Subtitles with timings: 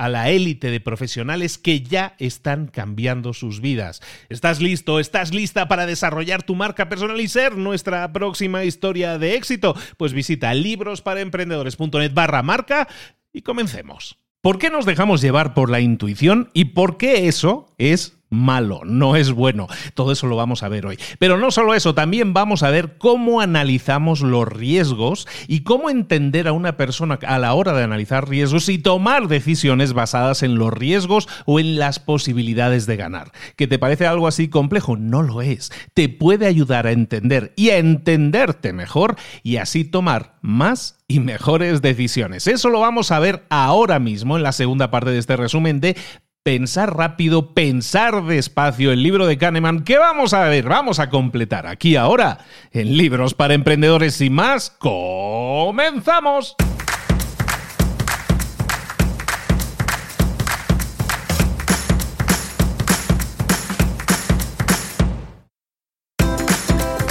[0.00, 4.00] a la élite de profesionales que ya están cambiando sus vidas.
[4.30, 4.98] ¿Estás listo?
[4.98, 9.76] ¿Estás lista para desarrollar tu marca personal y ser nuestra próxima historia de éxito?
[9.98, 12.88] Pues visita librosparaemprendedores.net barra marca
[13.30, 14.16] y comencemos.
[14.40, 19.16] ¿Por qué nos dejamos llevar por la intuición y por qué eso es malo, no
[19.16, 19.66] es bueno.
[19.94, 20.98] Todo eso lo vamos a ver hoy.
[21.18, 26.48] Pero no solo eso, también vamos a ver cómo analizamos los riesgos y cómo entender
[26.48, 30.72] a una persona a la hora de analizar riesgos y tomar decisiones basadas en los
[30.72, 33.32] riesgos o en las posibilidades de ganar.
[33.56, 34.96] ¿Que te parece algo así complejo?
[34.96, 35.72] No lo es.
[35.94, 41.82] Te puede ayudar a entender y a entenderte mejor y así tomar más y mejores
[41.82, 42.46] decisiones.
[42.46, 45.96] Eso lo vamos a ver ahora mismo en la segunda parte de este resumen de
[46.42, 51.66] Pensar rápido, pensar despacio, el libro de Kahneman, que vamos a ver, vamos a completar
[51.66, 52.38] aquí ahora
[52.72, 54.70] en Libros para Emprendedores y más.
[54.70, 56.56] ¡Comenzamos!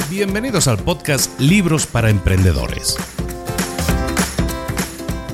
[0.09, 2.97] Bienvenidos al podcast Libros para Emprendedores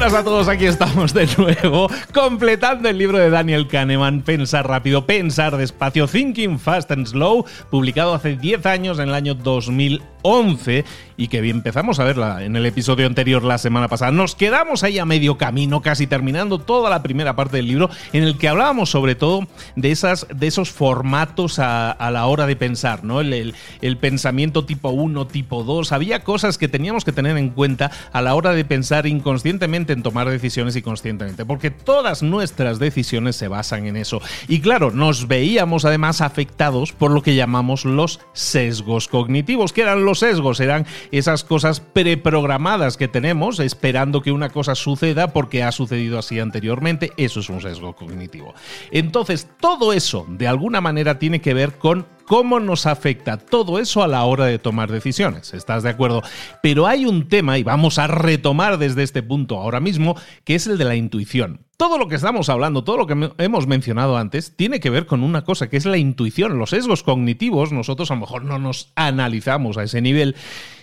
[0.00, 5.04] buenas a todos, aquí estamos de nuevo, completando el libro de Daniel Kahneman, Pensar rápido,
[5.04, 10.86] pensar despacio, Thinking Fast and Slow, publicado hace 10 años en el año 2011
[11.20, 14.10] y que empezamos a verla en el episodio anterior la semana pasada.
[14.10, 18.22] Nos quedamos ahí a medio camino, casi terminando toda la primera parte del libro, en
[18.22, 23.04] el que hablábamos sobre todo de, esas, de esos formatos a, la hora de pensar,
[23.04, 23.20] ¿no?
[23.20, 25.92] El, el pensamiento tipo 1, tipo 2.
[25.92, 30.02] Había cosas que teníamos que tener en cuenta a la hora de pensar inconscientemente en
[30.02, 34.22] tomar decisiones y conscientemente, porque todas nuestras decisiones se basan en eso.
[34.48, 39.74] Y claro, nos veíamos además afectados por lo que llamamos los sesgos cognitivos.
[39.74, 40.60] ¿Qué eran los sesgos?
[40.60, 46.38] Eran esas cosas preprogramadas que tenemos esperando que una cosa suceda porque ha sucedido así
[46.38, 47.12] anteriormente.
[47.16, 48.54] Eso es un sesgo cognitivo.
[48.90, 54.04] Entonces, todo eso de alguna manera tiene que ver con cómo nos afecta todo eso
[54.04, 55.52] a la hora de tomar decisiones.
[55.52, 56.22] ¿Estás de acuerdo?
[56.62, 60.68] Pero hay un tema, y vamos a retomar desde este punto ahora mismo, que es
[60.68, 61.66] el de la intuición.
[61.80, 65.22] todo lo que estamos hablando, todo lo que hemos mencionado antes, tiene que ver con
[65.22, 67.72] una cosa que es la intuición, los sesgos cognitivos.
[67.72, 70.36] Nosotros a lo mejor no nos analizamos a ese nivel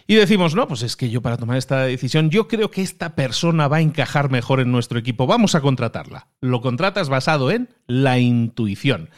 [0.07, 3.13] y decimos, no, pues es que yo para tomar esta decisión, yo creo que esta
[3.13, 6.29] persona va a encajar mejor en nuestro equipo, vamos a contratarla.
[6.39, 9.09] Lo contratas basado en la intuición.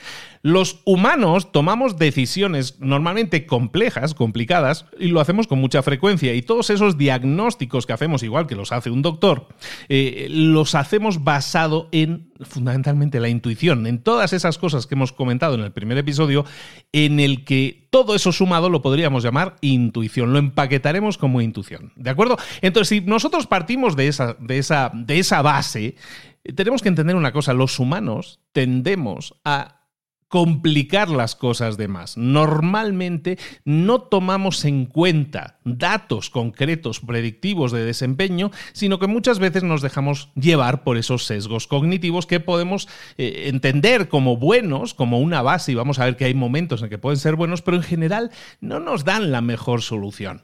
[0.41, 6.33] Los humanos tomamos decisiones normalmente complejas, complicadas, y lo hacemos con mucha frecuencia.
[6.33, 9.49] Y todos esos diagnósticos que hacemos, igual que los hace un doctor,
[9.89, 15.55] eh, los hacemos basado en fundamentalmente la intuición, en todas esas cosas que hemos comentado
[15.55, 16.45] en el primer episodio,
[16.93, 22.09] en el que todo eso sumado lo podríamos llamar intuición, lo empaquetaremos como intuición, ¿de
[22.09, 22.37] acuerdo?
[22.61, 25.95] Entonces, si nosotros partimos de esa, de esa, de esa base,
[26.55, 29.79] tenemos que entender una cosa, los humanos tendemos a
[30.29, 32.15] complicar las cosas de más.
[32.15, 39.81] Normalmente no tomamos en cuenta datos concretos predictivos de desempeño, sino que muchas veces nos
[39.81, 42.87] dejamos llevar por esos sesgos cognitivos que podemos
[43.17, 46.89] eh, entender como buenos, como una base, y vamos a ver que hay momentos en
[46.89, 48.29] que pueden ser buenos, pero en general
[48.61, 50.43] no nos dan la mejor solución.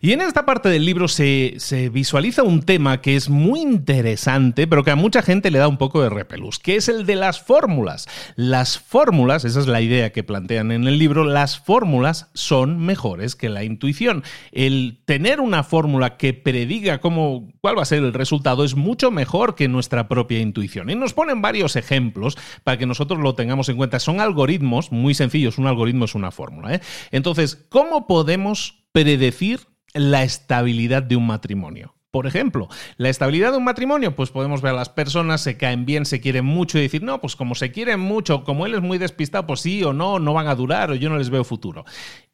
[0.00, 1.56] Y en esta parte del libro se,
[1.92, 5.76] visualiza un tema que es muy interesante, pero que a mucha gente le da un
[5.76, 8.06] poco de repelús, que es el de las fórmulas.
[8.36, 13.36] Las fórmulas, esa es la idea que plantean en el libro, las fórmulas son mejores
[13.36, 14.24] que la intuición.
[14.52, 19.10] El tener una fórmula que prediga cómo, cuál va a ser el resultado es mucho
[19.10, 20.90] mejor que nuestra propia intuición.
[20.90, 23.98] Y nos ponen varios ejemplos para que nosotros lo tengamos en cuenta.
[23.98, 26.74] Son algoritmos muy sencillos, un algoritmo es una fórmula.
[26.74, 26.80] ¿eh?
[27.10, 31.94] Entonces, ¿cómo podemos predecir la estabilidad de un matrimonio.
[32.10, 35.86] Por ejemplo, la estabilidad de un matrimonio, pues podemos ver a las personas, se caen
[35.86, 38.80] bien, se quieren mucho y decir, no, pues como se quieren mucho, como él es
[38.80, 41.44] muy despistado, pues sí o no, no van a durar o yo no les veo
[41.44, 41.84] futuro.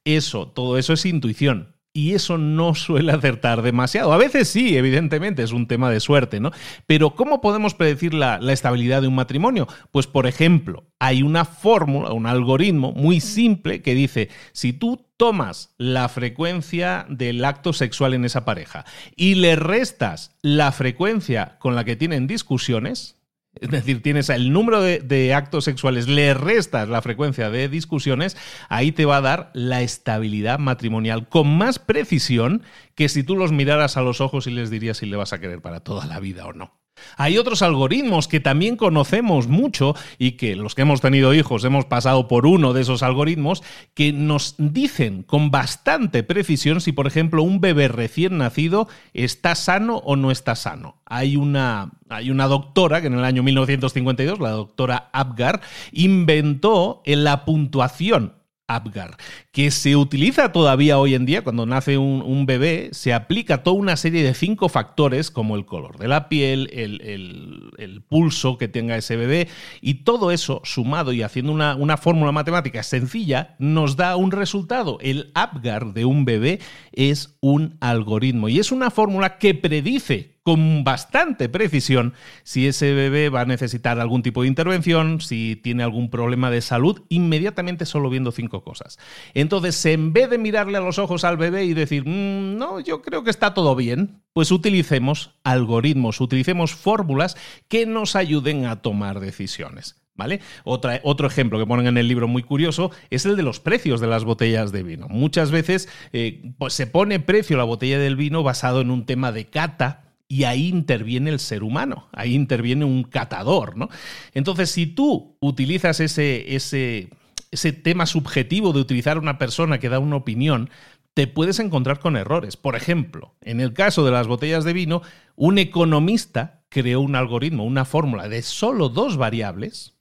[0.04, 4.12] Eso, todo eso es intuición y eso no suele acertar demasiado.
[4.12, 6.50] A veces sí, evidentemente, es un tema de suerte, ¿no?
[6.86, 9.66] Pero ¿cómo podemos predecir la, estabilidad de un matrimonio?
[9.92, 15.74] Pues, por ejemplo, hay una fórmula, un algoritmo muy simple que dice, si tú tomas
[15.78, 18.84] la frecuencia del acto sexual en esa pareja
[19.16, 23.16] y le restas la frecuencia con la que tienen discusiones,
[23.60, 28.36] es decir, tienes el número de, actos sexuales, le restas la frecuencia de discusiones,
[28.68, 32.62] ahí te va a dar la estabilidad matrimonial con más precisión
[32.94, 35.40] que si tú los miraras a los ojos y les dirías si le vas a
[35.40, 36.85] querer para toda la vida o no.
[37.16, 41.84] Hay otros algoritmos que también conocemos mucho y que los que hemos tenido hijos hemos
[41.84, 43.62] pasado por uno de esos algoritmos
[43.94, 49.98] que nos dicen con bastante precisión si, por ejemplo, un bebé recién nacido está sano
[49.98, 50.96] o no está sano.
[51.06, 55.60] Hay una, hay una doctora que en el año 1952, la doctora Abgar,
[55.92, 58.34] inventó la puntuación
[58.68, 59.16] Apgar,
[59.52, 63.96] que se utiliza todavía hoy en día cuando nace un, bebé, se aplica toda una
[63.96, 69.16] serie de cinco factores como el color de la piel, el, pulso que tenga ese
[69.16, 69.48] bebé
[69.80, 74.98] y todo eso sumado y haciendo una, una, fórmula matemática sencilla nos da un resultado.
[75.00, 76.60] El Apgar de un bebé
[76.92, 82.14] es un algoritmo y es una fórmula que predice con bastante precisión
[82.44, 86.60] si ese bebé va a necesitar algún tipo de intervención, si tiene algún problema de
[86.60, 88.96] salud, inmediatamente solo viendo cinco cosas.
[89.34, 93.02] Entonces, en vez de mirarle a los ojos al bebé y decir, mm, no, yo
[93.02, 99.18] creo que está todo bien, pues utilicemos algoritmos, utilicemos fórmulas que nos ayuden a tomar
[99.18, 99.96] decisiones.
[100.14, 100.40] ¿Vale?
[100.64, 104.06] Otro ejemplo que ponen en el libro muy curioso es el de los precios de
[104.06, 105.08] las botellas de vino.
[105.08, 109.30] Muchas veces eh, pues se pone precio la botella del vino basado en un tema
[109.30, 113.88] de cata, y ahí interviene el ser humano, ahí interviene un catador, ¿no?
[114.34, 117.10] Entonces, si tú utilizas ese, ese,
[117.50, 120.70] ese tema subjetivo de utilizar una persona que da una opinión,
[121.14, 122.56] te puedes encontrar con errores.
[122.56, 125.02] Por ejemplo, en el caso de las botellas de vino,
[125.34, 129.94] un economista creó un algoritmo, una fórmula de solo dos variables.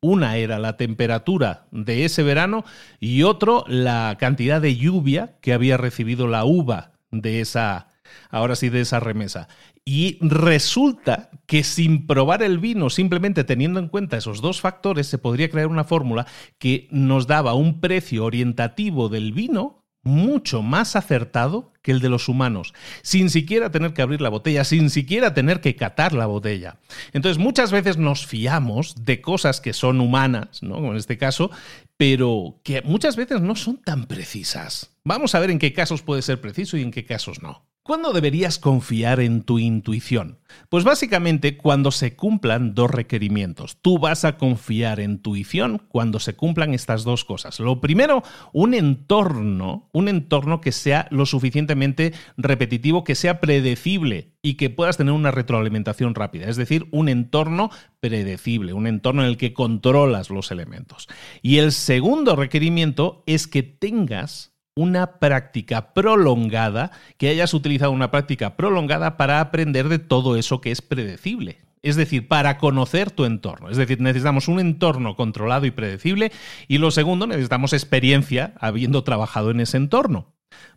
[0.00, 2.64] Una era la temperatura de ese verano
[2.98, 7.91] y otro la cantidad de lluvia que había recibido la uva de esa,
[8.30, 9.48] ahora sí, de esa remesa.
[9.84, 15.18] Y resulta que sin probar el vino, simplemente teniendo en cuenta esos dos factores, se
[15.18, 16.26] podría crear una fórmula
[16.58, 22.28] que nos daba un precio orientativo del vino mucho más acertado que el de los
[22.28, 26.78] humanos, sin siquiera tener que abrir la botella, sin siquiera tener que catar la botella.
[27.12, 30.76] Entonces muchas veces nos fiamos de cosas que son humanas, ¿no?
[30.76, 31.50] como en este caso,
[31.96, 34.90] pero que muchas veces no son tan precisas.
[35.04, 37.64] Vamos a ver en qué casos puede ser preciso y en qué casos no.
[37.84, 40.38] ¿Cuándo deberías confiar en tu intuición?
[40.68, 43.78] Pues básicamente cuando se cumplan dos requerimientos.
[43.82, 47.58] Tú vas a confiar en tu intuición cuando se cumplan estas dos cosas.
[47.58, 48.22] Lo primero,
[48.52, 54.96] un entorno, un entorno que sea lo suficientemente repetitivo, que sea predecible y que puedas
[54.98, 56.48] tener una retroalimentación rápida.
[56.48, 57.70] Es decir, un entorno
[58.00, 61.08] predecible, un entorno en el que controlas los elementos.
[61.40, 68.56] Y el segundo requerimiento es que tengas una práctica prolongada, que hayas utilizado una práctica
[68.56, 71.58] prolongada para aprender de todo eso que es predecible.
[71.82, 73.68] Es decir, para conocer tu entorno.
[73.68, 76.30] Es decir, necesitamos un entorno controlado y predecible.
[76.68, 80.32] Y lo segundo, necesitamos experiencia habiendo trabajado en ese entorno.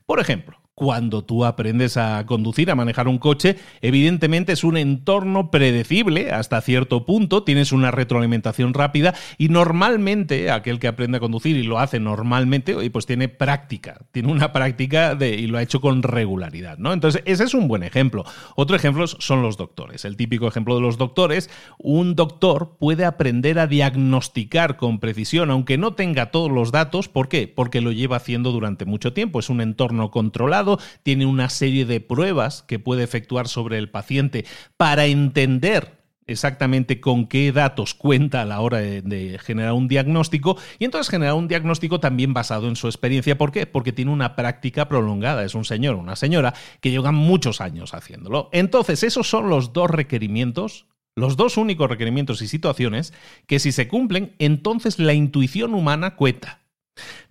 [0.08, 5.50] Por ejemplo, cuando tú aprendes a conducir, a manejar un coche, evidentemente es un entorno
[5.50, 11.56] predecible hasta cierto punto, tienes una retroalimentación rápida y normalmente aquel que aprende a conducir
[11.56, 15.80] y lo hace normalmente, pues tiene práctica, tiene una práctica de, y lo ha hecho
[15.80, 16.92] con regularidad, ¿no?
[16.92, 18.26] Entonces, ese es un buen ejemplo.
[18.56, 20.04] Otro ejemplo son los doctores.
[20.04, 25.78] El típico ejemplo de los doctores, un doctor puede aprender a diagnosticar con precisión, aunque
[25.78, 27.48] no tenga todos los datos, ¿por qué?
[27.48, 30.65] Porque lo lleva haciendo durante mucho tiempo, es un entorno controlado
[31.04, 34.46] tiene una serie de pruebas que puede efectuar sobre el paciente
[34.78, 40.86] para entender exactamente con qué datos cuenta a la hora de, generar un diagnóstico y
[40.86, 43.38] entonces generar un diagnóstico también basado en su experiencia.
[43.38, 43.66] ¿Por qué?
[43.66, 47.94] Porque tiene una práctica prolongada, es un señor o una señora que llevan muchos años
[47.94, 48.50] haciéndolo.
[48.52, 50.88] Entonces, esos son los dos requerimientos.
[51.18, 53.14] Los dos únicos requerimientos y situaciones
[53.48, 56.60] que si se cumplen, entonces la intuición humana cuenta.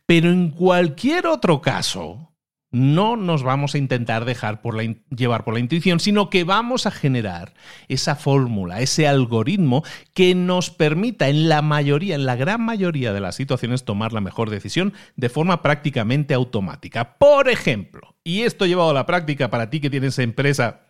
[0.06, 2.33] Pero en cualquier otro caso,
[2.74, 4.76] no nos vamos a intentar dejar por
[5.14, 7.54] llevar por la intuición, sino que vamos a generar
[7.86, 13.20] esa fórmula, ese algoritmo que nos permita en la mayoría, en la gran mayoría de
[13.20, 17.16] las situaciones, tomar la mejor decisión de forma prácticamente automática.
[17.16, 20.80] Por ejemplo, y esto llevado a la práctica para ti que tienes empresa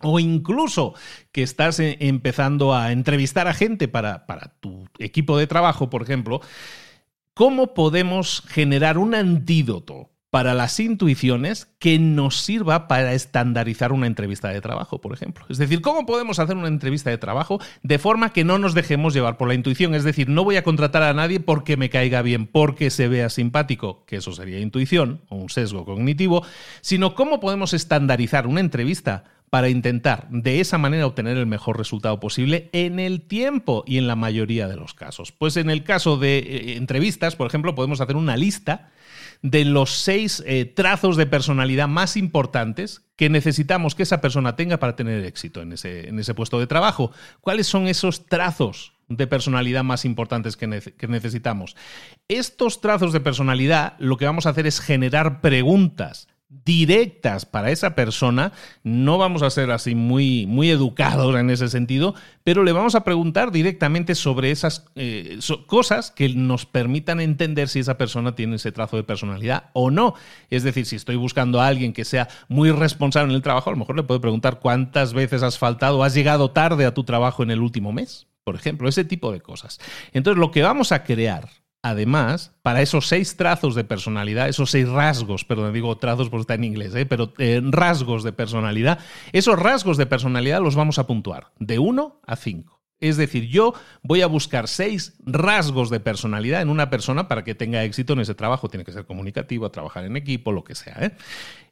[0.00, 0.92] o incluso
[1.32, 6.02] que estás eh, empezando a entrevistar a gente para, para tu equipo de trabajo, por
[6.02, 6.42] ejemplo,
[7.32, 14.48] ¿cómo podemos generar un antídoto para las intuiciones que nos sirva para estandarizar una entrevista
[14.48, 15.44] de trabajo, por ejemplo.
[15.48, 19.14] Es decir, ¿cómo podemos hacer una entrevista de trabajo de forma que no nos dejemos
[19.14, 19.94] llevar por la intuición?
[19.94, 23.30] Es decir, no voy a contratar a nadie porque me caiga bien, porque se vea
[23.30, 26.44] simpático, que eso sería intuición o un sesgo cognitivo,
[26.80, 32.18] sino cómo podemos estandarizar una entrevista para intentar de esa manera obtener el mejor resultado
[32.18, 35.32] posible en el tiempo y en la mayoría de los casos.
[35.32, 38.90] Pues en el caso de eh, entrevistas, por ejemplo, podemos hacer una lista
[39.42, 44.78] de los seis eh, trazos de personalidad más importantes que necesitamos que esa persona tenga
[44.78, 47.10] para tener éxito en ese, en ese puesto de trabajo.
[47.40, 51.76] ¿Cuáles son esos trazos de personalidad más importantes que, que, necesitamos?
[52.28, 57.94] Estos trazos de personalidad lo que vamos a hacer es generar preguntas directas para esa
[57.94, 58.52] persona,
[58.84, 63.02] no vamos a ser así muy, muy educados en ese sentido, pero le vamos a
[63.02, 68.70] preguntar directamente sobre esas eh, cosas que nos permitan entender si esa persona tiene ese
[68.70, 70.14] trazo de personalidad o no.
[70.48, 73.72] Es decir, si estoy buscando a alguien que sea muy responsable en el trabajo, a
[73.72, 77.42] lo mejor le puedo preguntar cuántas veces has faltado, has llegado tarde a tu trabajo
[77.42, 79.80] en el último mes, por ejemplo, ese tipo de cosas.
[80.12, 81.48] Entonces, lo que vamos a crear
[81.88, 86.54] además, para esos seis trazos de personalidad, esos seis rasgos, perdón, digo trazos porque está
[86.54, 87.06] en inglés, ¿eh?
[87.06, 88.98] pero eh, rasgos de personalidad,
[89.32, 92.76] esos rasgos de personalidad los vamos a puntuar de 1 a 5.
[92.98, 97.54] Es decir, yo voy a buscar seis rasgos de personalidad en una persona para que
[97.54, 98.70] tenga éxito en ese trabajo.
[98.70, 100.96] Tiene que ser comunicativo, trabajar en equipo, lo que sea.
[101.00, 101.10] ¿eh?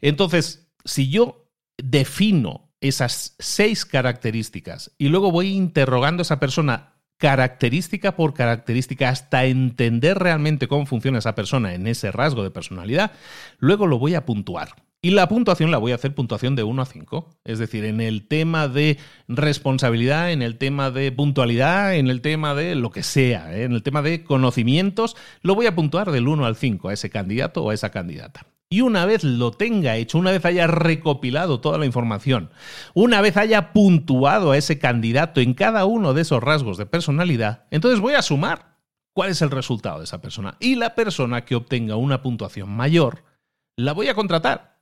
[0.02, 6.93] Entonces, si yo defino esas seis características y luego voy interrogando a esa persona
[7.24, 13.12] característica por característica hasta entender realmente cómo funciona esa persona en ese rasgo de personalidad,
[13.58, 14.74] luego lo voy a puntuar.
[15.00, 17.30] Y la puntuación la voy a hacer puntuación de 1 a 5.
[17.46, 22.54] Es decir, en el tema de responsabilidad, en el tema de puntualidad, en el tema
[22.54, 23.64] de lo que sea, ¿eh?
[23.64, 27.08] en el tema de conocimientos, lo voy a puntuar del 1 al 5 a ese
[27.08, 28.44] candidato o a esa candidata.
[28.74, 32.50] Y una vez lo tenga hecho, una vez haya recopilado toda la información,
[32.92, 37.66] una vez haya puntuado a ese candidato en cada uno de esos rasgos de personalidad,
[37.70, 38.74] entonces voy a sumar
[39.12, 40.56] cuál es el resultado de esa persona.
[40.58, 43.22] Y la persona que obtenga una puntuación mayor,
[43.76, 44.73] la voy a contratar.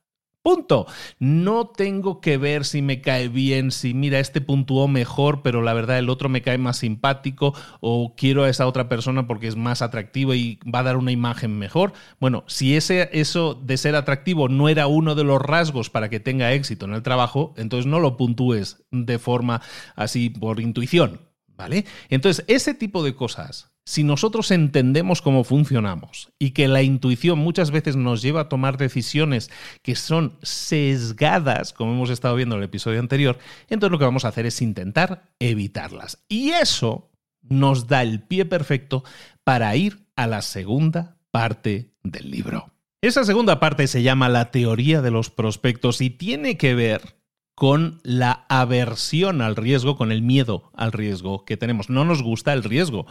[0.43, 0.87] Punto.
[1.19, 5.73] No tengo que ver si me cae bien, si mira, este puntuó mejor, pero la
[5.73, 9.55] verdad el otro me cae más simpático o quiero a esa otra persona porque es
[9.55, 11.93] más atractivo y va a dar una imagen mejor.
[12.19, 16.19] Bueno, si ese, eso de ser atractivo no era uno de los rasgos para que
[16.19, 19.61] tenga éxito en el trabajo, entonces no lo puntúes de forma
[19.95, 21.21] así por intuición
[21.55, 21.85] ¿Vale?
[22.09, 27.69] Entonces, ese tipo de cosas, si nosotros entendemos cómo funcionamos y que la intuición muchas
[27.69, 32.65] veces nos lleva a tomar decisiones que son sesgadas, como hemos estado viendo en el
[32.65, 33.37] episodio anterior,
[33.69, 36.23] entonces lo que vamos a hacer es intentar evitarlas.
[36.27, 39.03] Y eso nos da el pie perfecto
[39.43, 42.71] para ir a la segunda parte del libro.
[43.01, 47.17] Esa segunda parte se llama la teoría de los prospectos y tiene que ver
[47.55, 51.89] con la aversión al riesgo, con el miedo al riesgo que tenemos.
[51.89, 53.05] No nos gusta el riesgo.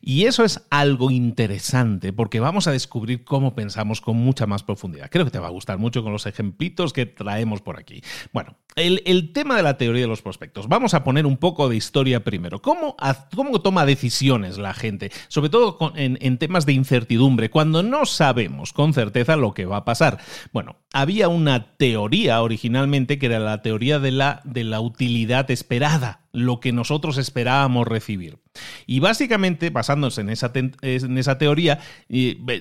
[0.00, 5.10] Y eso es algo interesante porque vamos a descubrir cómo pensamos con mucha más profundidad.
[5.10, 8.02] Creo que te va a gustar mucho con los ejemplitos que traemos por aquí.
[8.32, 10.68] Bueno, el, tema de la teoría de los prospectos.
[10.68, 12.62] Vamos a poner un poco de historia primero.
[12.62, 12.96] ¿Cómo,
[13.34, 15.10] cómo toma decisiones la gente?
[15.28, 19.78] Sobre todo en, en temas de incertidumbre, cuando no sabemos con certeza lo que va
[19.78, 20.18] a pasar.
[20.52, 26.28] Bueno, había una teoría originalmente que era la teoría de la, de la utilidad esperada,
[26.32, 28.38] lo que nosotros esperábamos recibir.
[28.86, 31.80] Y básicamente, basándose en esa, en esa teoría,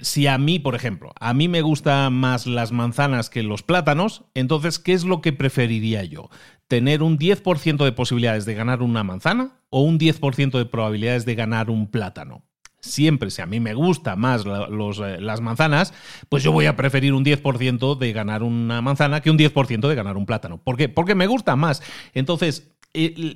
[0.02, 4.24] si a mí, por ejemplo, a mí me gustan más las manzanas que los plátanos,
[4.34, 6.30] entonces, ¿qué es lo que preferiría yo?
[6.70, 11.36] ¿Tener un 10% de posibilidades de ganar una manzana o un 10% de probabilidades de
[11.36, 12.47] ganar un plátano?
[12.80, 15.94] Siempre, si a mí me gusta más eh, las manzanas,
[16.30, 19.96] pues yo voy a preferir un 10% de ganar una manzana que un 10% de
[19.96, 20.58] ganar un plátano.
[20.58, 20.90] ¿Por qué?
[20.90, 21.82] Porque me gusta más.
[22.14, 22.72] Entonces,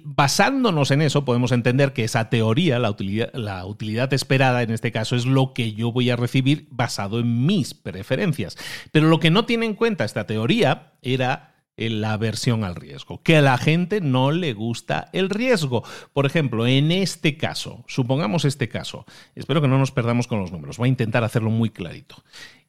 [0.04, 4.92] basándonos en eso, podemos entender que esa teoría, la utilidad, la utilidad esperada en este
[4.92, 8.58] caso, es lo que yo voy a recibir basado en mis preferencias.
[8.92, 13.38] Pero lo que no tiene en cuenta esta teoría era la aversión al riesgo, que
[13.38, 15.84] a la gente no le gusta el riesgo.
[16.14, 20.52] Por ejemplo, en este caso, supongamos este caso, espero que no nos perdamos con los
[20.52, 22.24] números, voy a intentar hacerlo muy clarito.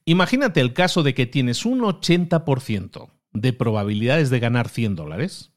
[0.04, 5.52] Imagínate el caso de que tienes un 80% de probabilidades de ganar 100 dólares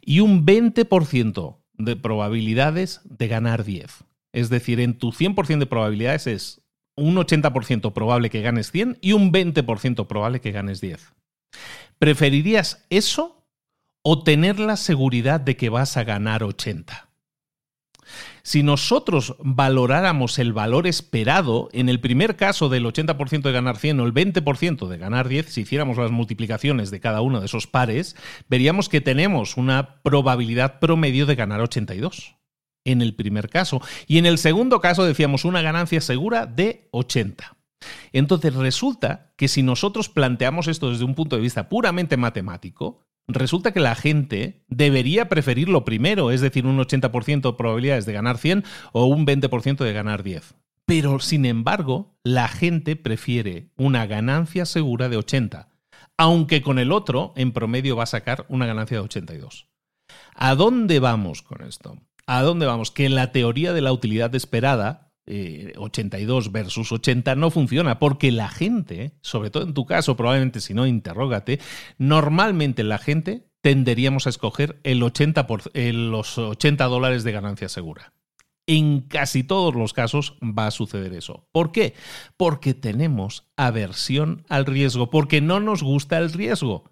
[0.00, 4.04] y un 20% de probabilidades de ganar 10.
[4.32, 6.62] Es decir, en tu 100% de probabilidades es
[6.96, 11.12] un 80% probable que ganes 100 y un 20% probable que ganes 10.
[11.98, 13.46] ¿Preferirías eso
[14.02, 17.06] o tener la seguridad de que vas a ganar 80?
[18.42, 23.98] Si nosotros valoráramos el valor esperado, en el primer caso del 80% de ganar 100
[23.98, 27.66] o el 20% de ganar 10, si hiciéramos las multiplicaciones de cada uno de esos
[27.66, 28.14] pares,
[28.48, 32.36] veríamos que tenemos una probabilidad promedio de ganar 82
[32.84, 33.82] en el primer caso.
[34.06, 37.55] Y en el segundo caso decíamos una ganancia segura de 80.
[38.16, 43.72] Entonces resulta que si nosotros planteamos esto desde un punto de vista puramente matemático, resulta
[43.72, 48.38] que la gente debería preferir lo primero, es decir, un 80% de probabilidades de ganar
[48.38, 50.54] 100 o un 20% de ganar 10.
[50.86, 55.68] Pero, sin embargo, la gente prefiere una ganancia segura de 80,
[56.16, 59.68] aunque con el otro, en promedio, va a sacar una ganancia de 82.
[60.34, 61.98] ¿A dónde vamos con esto?
[62.26, 62.90] ¿A dónde vamos?
[62.90, 68.48] Que la teoría de la utilidad esperada 82 eh, versus 80 no funciona porque la
[68.48, 71.60] gente, sobre todo en tu caso, probablemente si no, interrógate,
[71.98, 78.12] normalmente la gente tenderíamos a escoger el 80 por, los 80 dólares de ganancia segura.
[78.68, 81.48] En casi todos los casos va a suceder eso.
[81.52, 81.94] ¿Por qué?
[82.36, 86.84] Porque tenemos aversión al riesgo, porque no nos gusta el riesgo.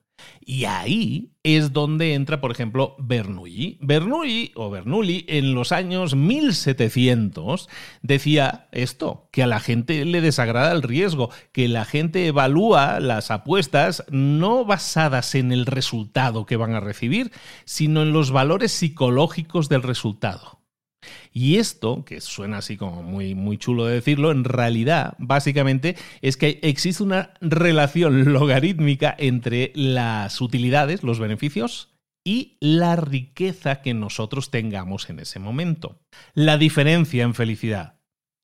[0.44, 3.78] Y ahí es donde entra, por ejemplo, Bernoulli.
[3.80, 7.68] Bernoulli o Bernoulli en los años 1700
[8.02, 13.30] decía esto, que a la gente le desagrada el riesgo, que la gente evalúa las
[13.30, 17.32] apuestas no basadas en el resultado que van a recibir,
[17.64, 20.63] sino en los valores psicológicos del resultado.
[21.32, 26.36] Y esto, que suena así como muy, muy chulo de decirlo, en realidad básicamente es
[26.36, 31.90] que existe una relación logarítmica entre las utilidades, los beneficios,
[32.24, 36.00] y la riqueza que nosotros tengamos en ese momento.
[36.32, 37.93] La diferencia en felicidad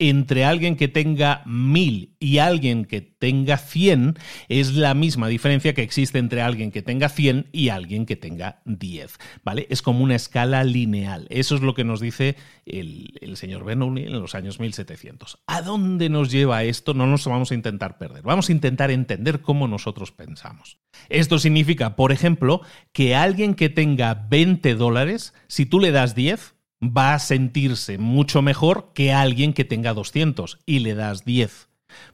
[0.00, 5.82] entre alguien que tenga mil y alguien que tenga 100 es la misma diferencia que
[5.82, 9.66] existe entre alguien que tenga 100 y alguien que tenga 10, ¿vale?
[9.68, 11.26] Es como una escala lineal.
[11.28, 15.42] Eso es lo que nos dice el, señor Bernoulli en los años 1700.
[15.46, 16.94] ¿A dónde nos lleva esto?
[16.94, 18.22] No nos vamos a intentar perder.
[18.22, 20.78] Vamos a intentar entender cómo nosotros pensamos.
[21.10, 26.54] Esto significa, por ejemplo, que alguien que tenga 20 dólares, si tú le das 10,
[26.82, 31.68] va a sentirse mucho mejor que alguien que tenga 200 y le das 10.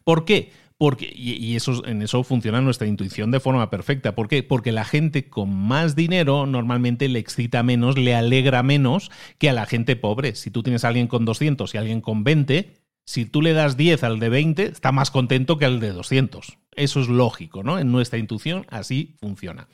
[0.05, 0.53] ¿Por qué?
[0.79, 4.15] Porque, y eso, en eso funciona nuestra intuición de forma perfecta.
[4.15, 4.43] ¿Por qué?
[4.43, 9.55] Porque la gente con más dinero normalmente le excita menos, le alegra menos que a
[9.55, 10.35] la gente pobre.
[10.35, 12.75] Si tú tienes a alguien con 200 y alguien con 20,
[13.07, 16.59] si tú le das 10 al de 20, está más contento que al de 200.
[16.73, 17.79] Eso es lógico, ¿no?
[17.79, 19.69] En nuestra intuición así funciona.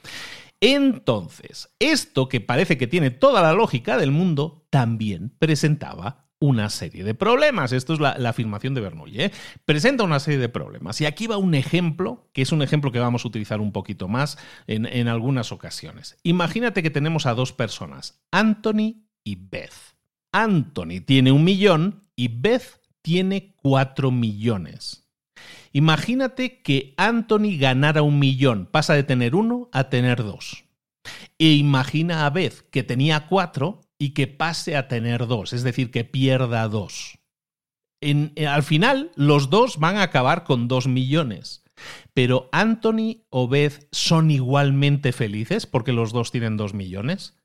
[0.60, 7.04] Entonces, esto que parece que tiene toda la lógica del mundo, también presentaba una serie
[7.04, 7.72] de problemas.
[7.72, 9.20] Esto es la, afirmación de Bernoulli.
[9.20, 9.32] ¿eh?
[9.66, 10.98] Presenta una serie de problemas.
[11.02, 14.08] Y aquí va un ejemplo, que es un ejemplo que vamos a utilizar un poquito
[14.08, 16.16] más en, en algunas ocasiones.
[16.22, 19.74] Imagínate que tenemos a dos personas, Anthony y Beth.
[20.32, 25.06] Anthony tiene un millón y Beth tiene cuatro millones.
[25.72, 30.64] Imagínate que Anthony ganara un millón, pasa de tener uno a tener dos.
[31.38, 35.92] E imagina a Beth que tenía cuatro y que pase a tener dos, es decir,
[35.92, 37.20] que pierda dos.
[38.00, 41.62] En, eh, al final, los dos van a acabar con dos millones.
[42.12, 47.36] Pero Anthony o Beth son igualmente felices porque los dos tienen dos millones?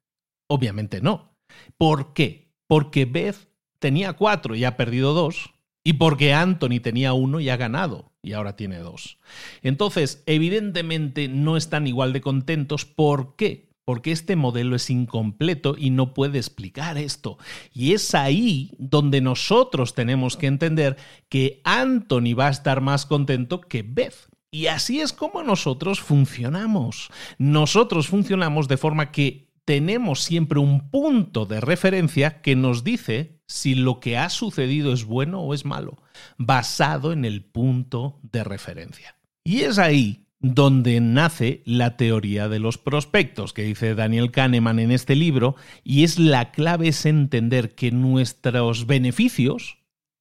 [0.50, 1.38] Obviamente no.
[1.78, 2.52] ¿Por qué?
[2.66, 7.58] Porque Beth tenía cuatro y ha perdido dos, y porque Anthony tenía uno y ha
[7.58, 9.20] ganado y ahora tiene dos.
[9.62, 12.86] Entonces, evidentemente no están igual de contentos.
[12.86, 13.67] ¿Por qué?
[13.88, 17.38] Porque este modelo es incompleto y no puede explicar esto.
[17.72, 20.98] Y es ahí donde nosotros tenemos que entender
[21.30, 24.28] que Anthony va a estar más contento que Beth.
[24.52, 27.10] Y así es como nosotros funcionamos.
[27.38, 33.74] Nosotros funcionamos de forma que tenemos siempre un punto de referencia que nos dice si
[33.74, 36.04] lo que ha sucedido es bueno o es malo,
[36.38, 39.16] basado en el punto de referencia.
[39.46, 44.92] Y es ahí donde nace la teoría de los prospectos que dice Daniel Kahneman en
[44.92, 49.80] este libro, y es la clave es entender que nuestros beneficios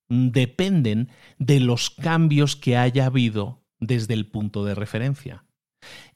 [0.08, 5.44] dependen de los cambios que haya habido desde el punto de referencia.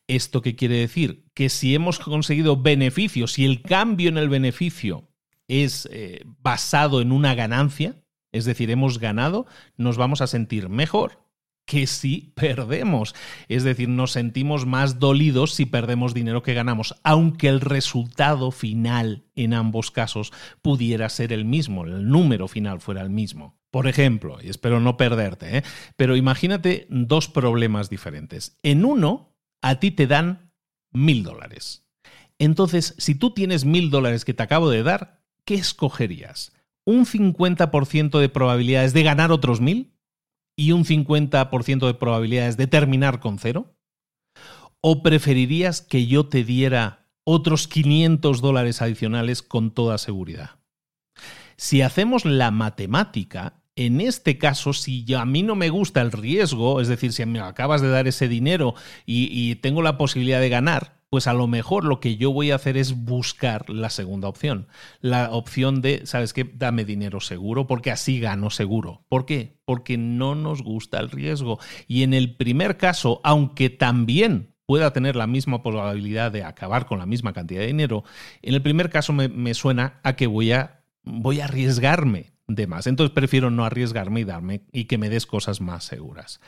[0.06, 1.26] ¿Esto qué quiere decir?
[1.34, 5.08] Que si hemos conseguido beneficios, si el cambio en el beneficio
[5.46, 11.29] es eh, basado en una ganancia, es decir, hemos ganado, nos vamos a sentir mejor
[11.70, 13.14] que si perdemos.
[13.46, 19.22] Es decir, nos sentimos más dolidos si perdemos dinero que ganamos, aunque el resultado final
[19.36, 23.56] en ambos casos pudiera ser el mismo, el número final fuera el mismo.
[23.70, 25.62] Por ejemplo, y espero no perderte, ¿eh?
[25.96, 28.58] pero imagínate dos problemas diferentes.
[28.64, 30.50] En uno, a ti te dan
[30.90, 31.86] mil dólares.
[32.40, 36.52] Entonces, si tú tienes mil dólares que te acabo de dar, ¿qué escogerías?
[36.84, 39.92] ¿Un 50% de probabilidades de ganar otros mil?
[40.56, 43.74] Y un 50% de probabilidades de terminar con cero?
[44.80, 50.60] ¿O preferirías que yo te diera otros 500 dólares adicionales con toda seguridad?
[51.56, 56.80] Si hacemos la matemática, en este caso, si a mí no me gusta el riesgo,
[56.80, 58.74] es decir, si me acabas de dar ese dinero
[59.06, 62.52] y, y tengo la posibilidad de ganar, pues a lo mejor lo que yo voy
[62.52, 64.68] a hacer es buscar la segunda opción.
[65.00, 66.44] La opción de, ¿sabes qué?
[66.44, 69.04] Dame dinero seguro porque así gano seguro.
[69.08, 69.58] ¿Por qué?
[69.64, 71.58] Porque no nos gusta el riesgo.
[71.88, 77.00] Y en el primer caso, aunque también pueda tener la misma probabilidad de acabar con
[77.00, 78.04] la misma cantidad de dinero,
[78.40, 82.86] en el primer caso me, suena a que voy a, voy a arriesgarme de más.
[82.86, 86.40] Entonces prefiero no arriesgarme y darme y que me des cosas más seguras.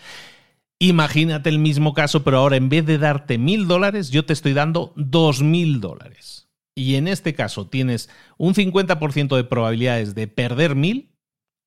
[0.82, 4.52] Imagínate el mismo caso, pero ahora en vez de darte mil dólares, yo te estoy
[4.52, 6.48] dando dos mil dólares.
[6.74, 11.14] Y en este caso tienes un 50% de probabilidades de perder mil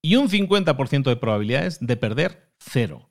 [0.04, 3.10] y un 50% de probabilidades de perder cero.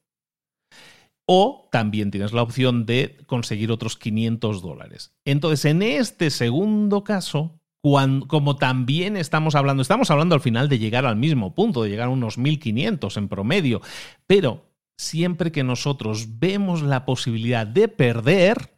[1.24, 5.14] O también tienes la opción de conseguir otros 500 dólares.
[5.24, 11.06] Entonces, en este segundo caso, como también estamos hablando, estamos hablando al final de llegar
[11.06, 13.80] al mismo punto, de llegar a unos 1500 en promedio,
[14.26, 18.74] pero siempre que nosotros vemos la posibilidad de perder,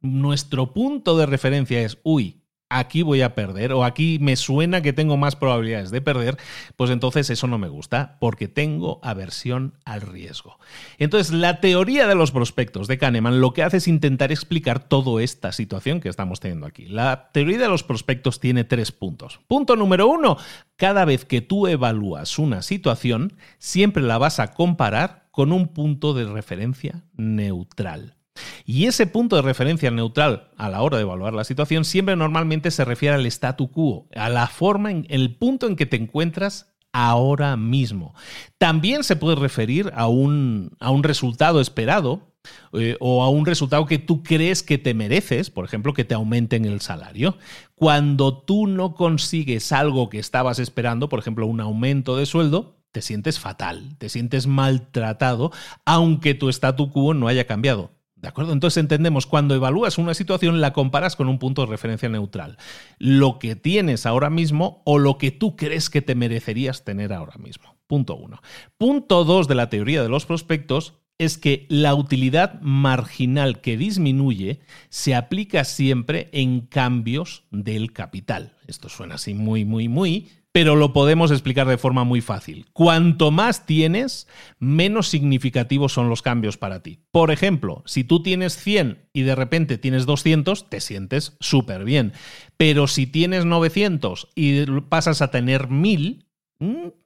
[0.00, 4.92] nuestro punto de referencia es, uy, aquí voy a perder o aquí me suena que
[4.92, 6.36] tengo más probabilidades de perder,
[6.76, 10.58] pues entonces eso no me gusta porque tengo aversión al riesgo.
[10.98, 15.22] Entonces, la teoría de los prospectos de Kahneman lo que hace es intentar explicar toda
[15.22, 16.86] esta situación que estamos teniendo aquí.
[16.86, 19.40] La teoría de los prospectos tiene tres puntos.
[19.46, 20.36] Punto número uno,
[20.76, 26.14] cada vez que tú evalúas una situación, siempre la vas a comparar con un punto
[26.14, 28.16] de referencia neutral.
[28.64, 32.70] Y ese punto de referencia neutral a la hora de evaluar la situación siempre normalmente
[32.70, 36.74] se refiere al statu quo, a la forma, en el punto en que te encuentras
[36.90, 38.14] ahora mismo.
[38.56, 42.32] También se puede referir a un, resultado esperado
[42.72, 46.14] eh, o a un resultado que tú crees que te mereces, por ejemplo, que te
[46.14, 47.36] aumenten el salario.
[47.74, 53.02] Cuando tú no consigues algo que estabas esperando, por ejemplo, un aumento de sueldo, te
[53.02, 55.52] sientes fatal, te sientes maltratado,
[55.84, 57.90] aunque tu statu quo no haya cambiado.
[58.14, 58.54] ¿De acuerdo?
[58.54, 62.56] Entonces entendemos, cuando evalúas una situación, la comparas con un punto de referencia neutral.
[62.98, 67.36] Lo que tienes ahora mismo o lo que tú crees que te merecerías tener ahora
[67.36, 67.76] mismo.
[67.86, 68.40] Punto uno.
[68.78, 74.60] Punto dos de la teoría de los prospectos es que la utilidad marginal que disminuye
[74.88, 78.56] se aplica siempre en cambios del capital.
[78.66, 82.64] Esto suena así muy, muy, muy, pero lo podemos explicar de forma muy fácil.
[82.72, 84.26] Cuanto más tienes,
[84.58, 87.00] menos significativos son los cambios para ti.
[87.10, 92.14] Por ejemplo, si tú tienes 100 y de repente tienes 200, te sientes súper bien.
[92.56, 96.24] Pero si tienes 900 y pasas a tener 1000,
[96.58, 96.74] mm,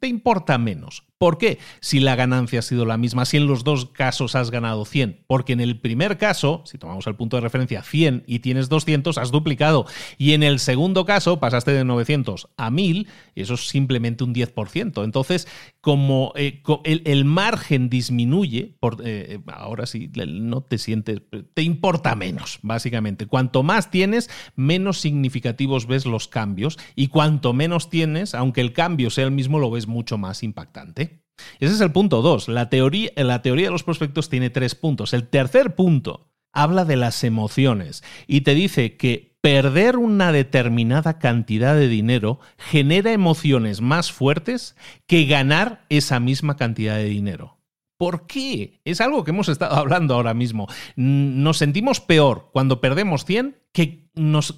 [0.00, 1.04] te importa menos.
[1.18, 1.58] ¿Por qué?
[1.80, 5.24] Si la ganancia ha sido la misma, si en los dos casos has ganado 100,
[5.26, 9.18] porque en el primer caso, si tomamos el punto de referencia 100 y tienes 200,
[9.18, 9.84] has duplicado,
[10.16, 14.32] y en el segundo caso pasaste de 900 a 1000, y eso es simplemente un
[14.32, 15.02] 10%.
[15.02, 15.48] Entonces,
[15.80, 23.26] como eh, el, margen disminuye, eh, ahora sí, no te sientes, te importa menos, básicamente.
[23.26, 29.10] Cuanto más tienes, menos significativos ves los cambios, y cuanto menos tienes, aunque el cambio
[29.10, 31.22] sea el mismo, lo ves mucho más impactante.
[31.60, 32.48] Ese es el punto 2.
[32.48, 35.14] La teoría, la teoría de los prospectos tiene tres puntos.
[35.14, 41.74] El tercer punto habla de las emociones y te dice que perder una determinada cantidad
[41.74, 47.57] de dinero genera emociones más fuertes que ganar esa misma cantidad de dinero.
[47.98, 48.80] ¿Por qué?
[48.84, 50.68] Es algo que hemos estado hablando ahora mismo.
[50.96, 54.08] Nos sentimos peor cuando perdemos 100 que,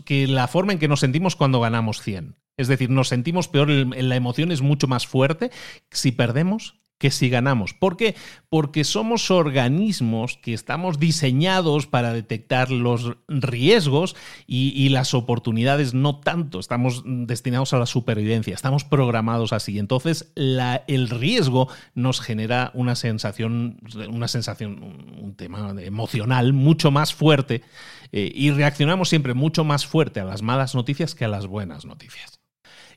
[0.04, 2.36] que la forma en que nos sentimos cuando ganamos 100.
[2.56, 5.50] Es decir, nos sentimos peor, la emoción es mucho más fuerte
[5.90, 7.72] si perdemos que si ganamos.
[7.72, 8.14] ¿Por qué?
[8.50, 14.14] Porque somos organismos que estamos diseñados para detectar los riesgos
[14.46, 16.60] y, las oportunidades no tanto.
[16.60, 19.78] Estamos destinados a la supervivencia, estamos programados así.
[19.78, 23.78] Entonces, el riesgo nos genera una sensación,
[24.10, 24.82] una sensación,
[25.18, 27.62] un tema emocional mucho más fuerte
[28.12, 31.86] eh, y reaccionamos siempre mucho más fuerte a las malas noticias que a las buenas
[31.86, 32.39] noticias.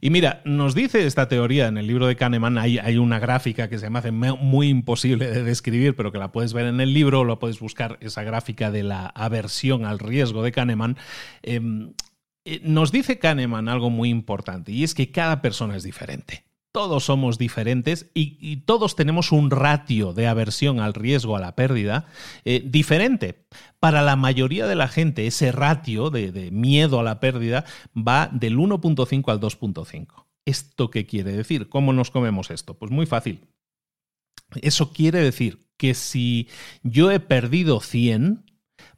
[0.03, 3.79] Y mira, nos dice esta teoría en el libro de Kahneman, hay, una gráfica que
[3.79, 7.21] se me hace muy imposible de describir, pero que la puedes ver en el libro
[7.21, 10.97] o la puedes buscar, esa gráfica de la aversión al riesgo de Kahneman.
[11.41, 11.93] Em,
[12.43, 17.05] eh, nos dice Kahneman algo muy importante y es que cada persona es diferente todos
[17.05, 22.07] somos diferentes y, todos tenemos un ratio de aversión al riesgo, a la pérdida,
[22.45, 23.45] eh, diferente.
[23.79, 27.63] Para la mayoría de la gente, ese ratio de, de miedo a la pérdida
[27.95, 30.25] va del 1.5 al 2.5.
[30.45, 31.69] ¿Esto qué quiere decir?
[31.69, 32.73] ¿Cómo nos comemos esto?
[32.73, 33.47] Pues muy fácil.
[34.61, 36.49] Eso quiere decir que si
[36.81, 38.52] yo he perdido 100,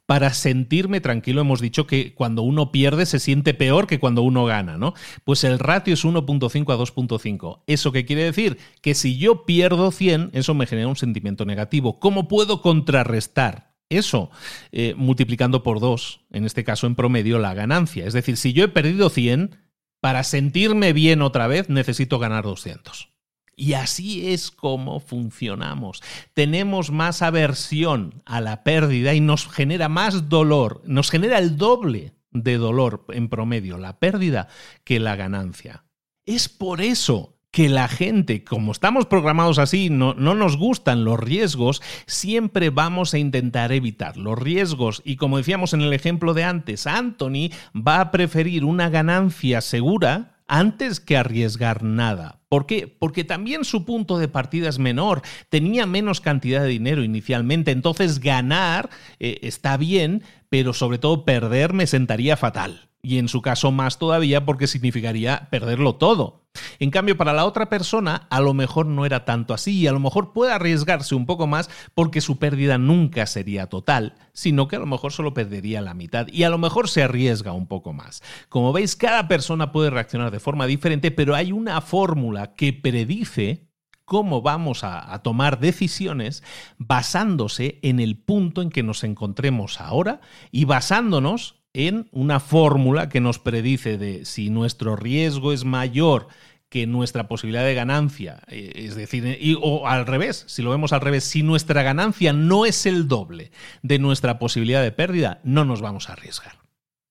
[0.06, 1.40] para sentirme tranquilo.
[1.40, 4.94] Hemos dicho que cuando uno pierde se siente peor que cuando uno gana, ¿no?
[5.24, 7.62] Pues el ratio es 1.5 a 2.5.
[7.66, 8.58] ¿Eso qué quiere decir?
[8.80, 11.98] Que si yo pierdo 100, eso me genera un sentimiento negativo.
[11.98, 13.74] ¿Cómo puedo contrarrestar?
[13.88, 14.30] Eso,
[14.72, 18.04] eh, multiplicando por 2, en este caso en promedio, la ganancia.
[18.04, 19.58] Es decir, si yo he perdido 100,
[20.00, 23.15] para sentirme bien otra vez necesito ganar 200.
[23.58, 26.02] Y así es como funcionamos.
[26.34, 32.12] Tenemos más aversión a la pérdida y nos genera más dolor, nos genera el doble
[32.32, 34.48] de dolor en promedio la pérdida
[34.84, 35.84] que la ganancia.
[36.26, 41.18] Es por eso que la gente, como estamos programados así, no, no, nos gustan los
[41.18, 45.00] riesgos, siempre vamos a intentar evitar los riesgos.
[45.06, 50.35] Y como decíamos en el ejemplo de antes, Anthony va a preferir una ganancia segura
[50.48, 52.40] antes que arriesgar nada.
[52.48, 52.86] ¿Por qué?
[52.86, 58.20] Porque también su punto de partida es menor, tenía menos cantidad de dinero inicialmente, entonces
[58.20, 63.70] ganar eh, está bien, pero sobre todo perder me sentaría fatal y en su caso
[63.70, 66.46] más todavía porque significaría perderlo todo.
[66.78, 69.92] En cambio, para la otra persona, a lo mejor no era tanto así y a
[69.92, 74.76] lo mejor puede arriesgarse un poco más porque su pérdida nunca sería total, sino que
[74.76, 77.92] a lo mejor solo perdería la mitad y a lo mejor se arriesga un poco
[77.92, 78.22] más.
[78.48, 83.66] Como veis, cada persona puede reaccionar de forma diferente, pero hay una fórmula que predice
[84.06, 86.42] cómo vamos a, tomar decisiones
[86.78, 90.20] basándose en el punto en que nos encontremos ahora
[90.52, 96.28] y basándonos en una fórmula que nos predice de si nuestro riesgo es mayor
[96.70, 101.02] que nuestra posibilidad de ganancia, eh, es decir, o al revés, si lo vemos al
[101.02, 105.82] revés, si nuestra ganancia no es el doble de nuestra posibilidad de pérdida, no nos
[105.82, 106.65] vamos a arriesgar.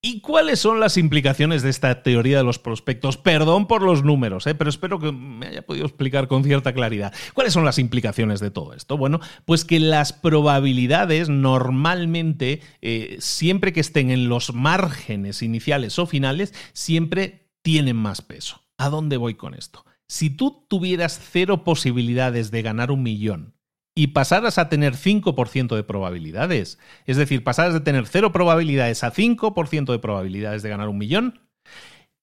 [0.08, 3.18] ¿Y cuáles son las implicaciones de esta teoría de los prospectos?
[3.18, 4.54] Perdón por los números, ¿eh?
[4.54, 7.12] pero espero que me haya podido explicar con cierta claridad.
[7.34, 9.00] ¿Cuáles son las implicaciones de todo esto?
[9.00, 16.06] Bueno, pues que las probabilidades normalmente, eh, siempre que estén en los márgenes iniciales o
[16.06, 18.62] finales, siempre tienen más peso.
[18.78, 19.86] ¿A dónde voy con esto?
[20.08, 23.55] Si tú tuvieras cero posibilidades de ganar un millón
[23.96, 29.12] y pasaras a tener 5% de probabilidades, es decir, pasaras de tener 0 probabilidades a
[29.12, 31.40] 5% de probabilidades de ganar un millón,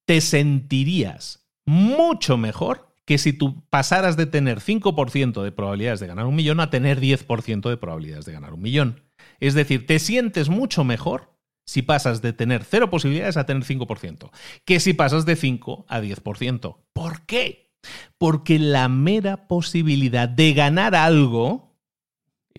[0.06, 6.26] te sentirías mucho mejor que si tú pasaras de tener 5% de probabilidades de ganar
[6.26, 9.02] un millón a tener 10% de probabilidades de ganar un millón.
[9.40, 11.32] Es decir, te sientes mucho mejor
[11.66, 14.30] si pasas de tener 0 posibilidades a tener 5%,
[14.64, 16.76] que si pasas de 5 a 10%.
[16.92, 17.71] ¿Por qué?
[18.18, 21.72] Porque la mera posibilidad de ganar algo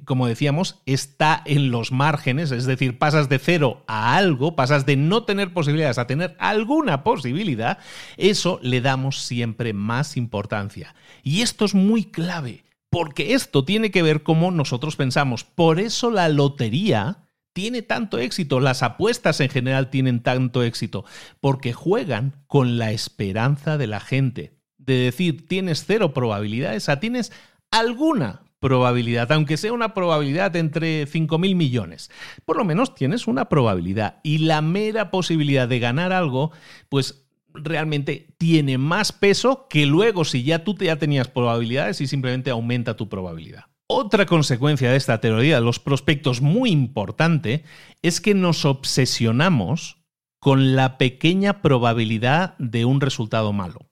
[0.06, 4.96] como decíamos, está en los márgenes, es decir, pasas de cero a algo, pasas de
[4.96, 7.80] no tener posibilidades a tener alguna posibilidad,
[8.18, 10.96] eso le damos siempre más importancia.
[11.24, 15.44] Y esto es muy clave, porque esto tiene que ver cómo nosotros pensamos.
[15.44, 17.20] Por eso la lotería
[17.54, 21.06] tiene tanto éxito, las apuestas en general tienen tanto éxito,
[21.40, 24.63] porque juegan con la esperanza de la gente.
[24.86, 27.32] De decir, tienes cero probabilidades a tienes
[27.72, 32.10] alguna probabilidad, aunque sea una probabilidad entre 5.000 millones.
[32.46, 36.52] Por lo menos tienes una probabilidad y la mera posibilidad de ganar algo,
[36.88, 42.52] pues realmente tiene más peso que luego si ya tú ya tenías probabilidades y simplemente
[42.52, 43.66] aumenta tu probabilidad.
[43.88, 47.64] Otra consecuencia de esta teoría de los prospectos muy importante
[48.02, 49.98] es que nos obsesionamos
[50.40, 53.90] con la pequeña probabilidad de un resultado malo.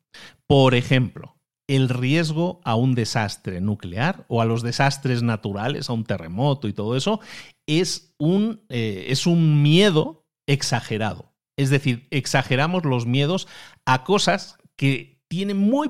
[0.52, 6.04] Por ejemplo, el riesgo a un desastre nuclear o a los desastres naturales, a un
[6.04, 7.22] terremoto y todo eso,
[7.66, 11.32] es un, eh, es un miedo exagerado.
[11.56, 13.48] Es decir, exageramos los miedos
[13.86, 15.90] a cosas que tienen muy,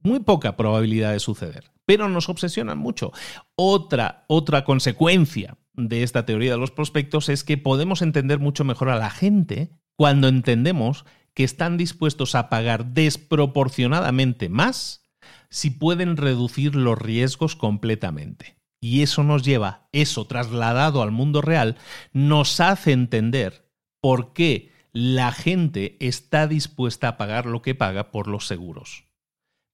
[0.00, 3.12] muy poca probabilidad de suceder, pero nos obsesionan mucho.
[3.54, 8.90] Otra, otra consecuencia de esta teoría de los prospectos es que podemos entender mucho mejor
[8.90, 15.04] a la gente cuando entendemos que están dispuestos a pagar desproporcionadamente más
[15.50, 18.58] si pueden reducir los riesgos completamente.
[18.80, 21.76] Y eso nos lleva, eso trasladado al mundo real,
[22.12, 23.68] nos hace entender
[24.00, 29.04] por qué la gente está dispuesta a pagar lo que paga por los seguros.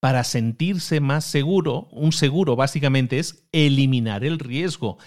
[0.01, 4.99] Para sentirse más seguro, un seguro básicamente es eliminar el riesgo.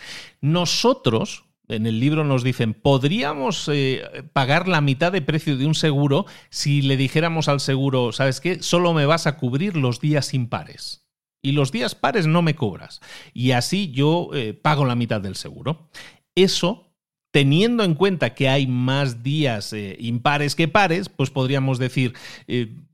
[0.41, 4.03] Nosotros, en el libro nos dicen, podríamos eh,
[4.34, 8.62] pagar la mitad de precio de un seguro si le dijéramos al seguro, ¿sabes qué?
[8.63, 11.06] Solo me vas a cubrir los días impares.
[11.43, 13.01] Y los días pares no me cobras.
[13.34, 15.89] Y así yo eh, pago la mitad del seguro.
[16.36, 16.93] Eso,
[17.32, 22.13] teniendo en cuenta que hay más días eh, impares que pares, pues podríamos decir,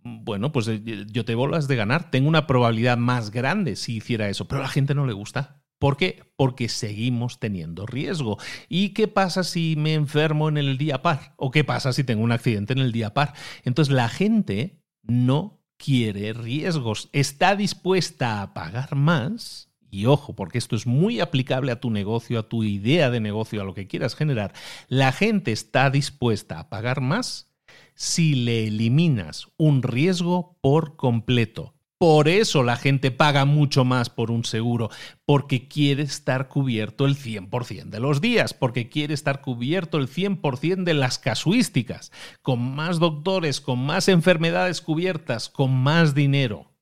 [0.04, 2.12] bueno, pues yo te bolas de ganar.
[2.12, 4.48] Tengo una probabilidad más grande si hiciera eso.
[4.48, 5.63] Pero a la gente no le gusta.
[5.84, 6.24] ¿Por qué?
[6.38, 8.38] Porque seguimos teniendo riesgo.
[8.70, 11.34] ¿Y qué pasa si me enfermo en el día par?
[11.36, 13.34] ¿O qué pasa si tengo un accidente en el día par?
[13.66, 19.74] Entonces la gente no quiere riesgos, está dispuesta a pagar más.
[19.92, 23.62] Y ojo, porque esto es muy aplicable a tu negocio, a tu idea de negocio,
[23.62, 24.54] a lo que quieras generar.
[24.88, 27.52] La gente está dispuesta a pagar más
[27.94, 31.74] si le eliminas un riesgo por completo.
[32.04, 34.90] Por eso la gente paga mucho más por un seguro,
[35.24, 40.84] porque quiere estar cubierto el 100% de los días, porque quiere estar cubierto el 100%
[40.84, 42.12] de las casuísticas,
[42.42, 46.74] con más doctores, con más enfermedades cubiertas, con más dinero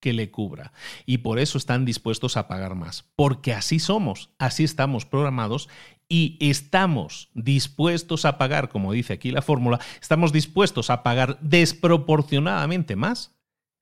[0.00, 0.72] que le cubra.
[1.06, 5.68] Y por eso están dispuestos a pagar más, porque así somos, así estamos programados
[6.08, 12.96] y estamos dispuestos a pagar, como dice aquí la fórmula, estamos dispuestos a pagar desproporcionadamente
[12.96, 13.34] más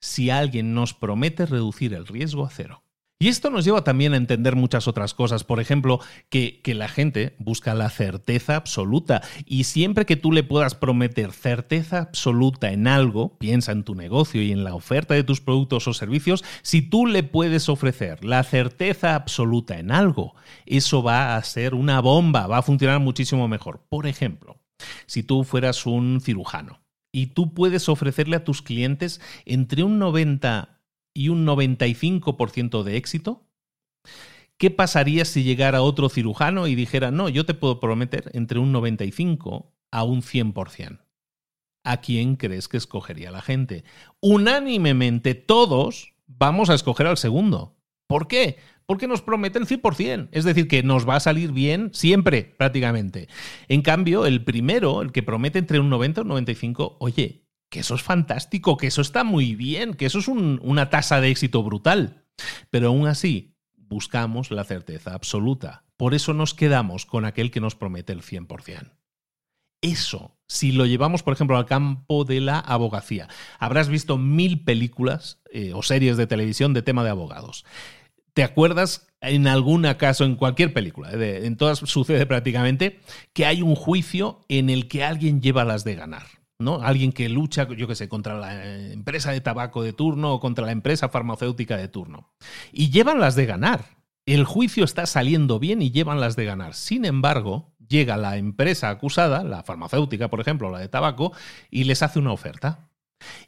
[0.02, 2.82] si alguien nos promete reducir el riesgo a cero.
[3.22, 5.44] Y esto nos lleva también a entender muchas otras cosas.
[5.44, 9.22] Por ejemplo, que, que, la gente busca la certeza absoluta.
[9.46, 14.42] Y siempre que tú le puedas prometer certeza absoluta en algo, piensa en tu negocio
[14.42, 18.42] y en la oferta de tus productos o servicios, si tú le puedes ofrecer la
[18.42, 20.34] certeza absoluta en algo,
[20.66, 23.84] eso va a ser una bomba, va a funcionar muchísimo mejor.
[23.88, 24.58] Por ejemplo,
[25.06, 26.82] si tú fueras un cirujano
[27.12, 30.81] y tú puedes ofrecerle a tus clientes entre un 90
[31.14, 33.46] y un 95% de éxito,
[34.57, 38.72] ¿qué pasaría si llegara otro cirujano y dijera, no, yo te puedo prometer entre un
[38.72, 41.01] 95 a un 100%?
[41.85, 43.85] ¿A quién crees que escogería la gente?
[44.20, 47.77] Unánimemente todos vamos a escoger al segundo.
[48.07, 48.59] ¿Por qué?
[48.87, 50.29] Porque nos prometen 100%.
[50.33, 53.29] Es decir, que nos va a salir bien siempre, prácticamente.
[53.68, 57.81] En cambio, el primero, el que promete entre un 90 y un 95, oye, que
[57.81, 61.62] eso es fantástico, que eso está muy bien, que eso es una tasa de éxito
[61.62, 62.25] brutal.
[62.71, 65.85] Pero aún así, buscamos la certeza absoluta.
[65.97, 68.92] Por eso nos quedamos con aquel que nos promete el 100%.
[69.83, 75.40] Eso, si lo llevamos, por ejemplo, al campo de la abogacía, habrás visto mil películas
[75.51, 77.64] eh, o series de televisión de tema de abogados.
[78.35, 83.01] ¿Te acuerdas en algún caso, en cualquier película, eh, en todas sucede prácticamente,
[83.33, 86.27] que hay un juicio en el que alguien lleva las de ganar?
[86.59, 86.81] ¿no?
[86.81, 90.64] Alguien que lucha, yo qué sé, contra la empresa de tabaco de turno o contra
[90.64, 92.33] la empresa farmacéutica de turno.
[92.72, 93.85] Y llevan las de ganar.
[94.24, 96.74] El juicio está saliendo bien y llevan las de ganar.
[96.74, 101.33] Sin embargo, llega la empresa acusada, la farmacéutica, por ejemplo, la de tabaco,
[101.70, 102.89] y les hace una oferta.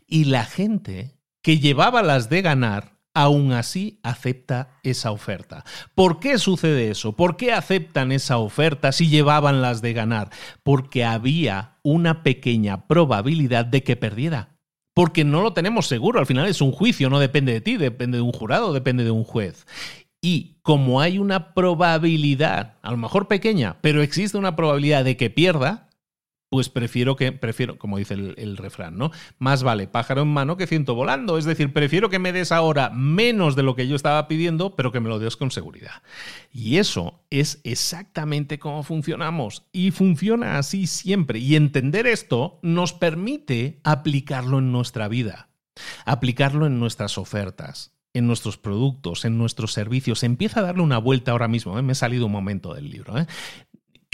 [0.06, 5.64] Y la gente que llevaba las de ganar aún así acepta esa oferta.
[5.94, 7.12] ¿Por qué sucede eso?
[7.12, 10.30] ¿Por qué aceptan esa oferta si llevaban las de ganar?
[10.62, 14.50] Porque había una pequeña probabilidad de que perdiera.
[14.92, 18.18] Porque no lo tenemos seguro, al final es un juicio, no depende de ti, depende
[18.18, 19.66] de un jurado, depende de un juez.
[20.20, 25.30] Y como hay una probabilidad, a lo mejor pequeña, pero existe una probabilidad de que
[25.30, 25.83] pierda,
[26.54, 29.10] pues prefiero que, prefiero, como dice el, refrán, ¿no?
[29.40, 31.36] Más vale pájaro en mano que ciento volando.
[31.36, 34.92] Es decir, prefiero que me des ahora menos de lo que yo estaba pidiendo, pero
[34.92, 36.04] que me lo des con seguridad.
[36.52, 39.66] Y eso es exactamente cómo funcionamos.
[39.72, 41.40] Y funciona así siempre.
[41.40, 45.48] Y entender esto nos permite aplicarlo en nuestra vida,
[46.04, 50.22] aplicarlo en nuestras ofertas en nuestros productos, en nuestros servicios.
[50.22, 51.76] Empieza a darle una vuelta ahora mismo.
[51.76, 51.82] ¿eh?
[51.82, 53.18] Me he salido un momento del libro.
[53.18, 53.26] ¿eh?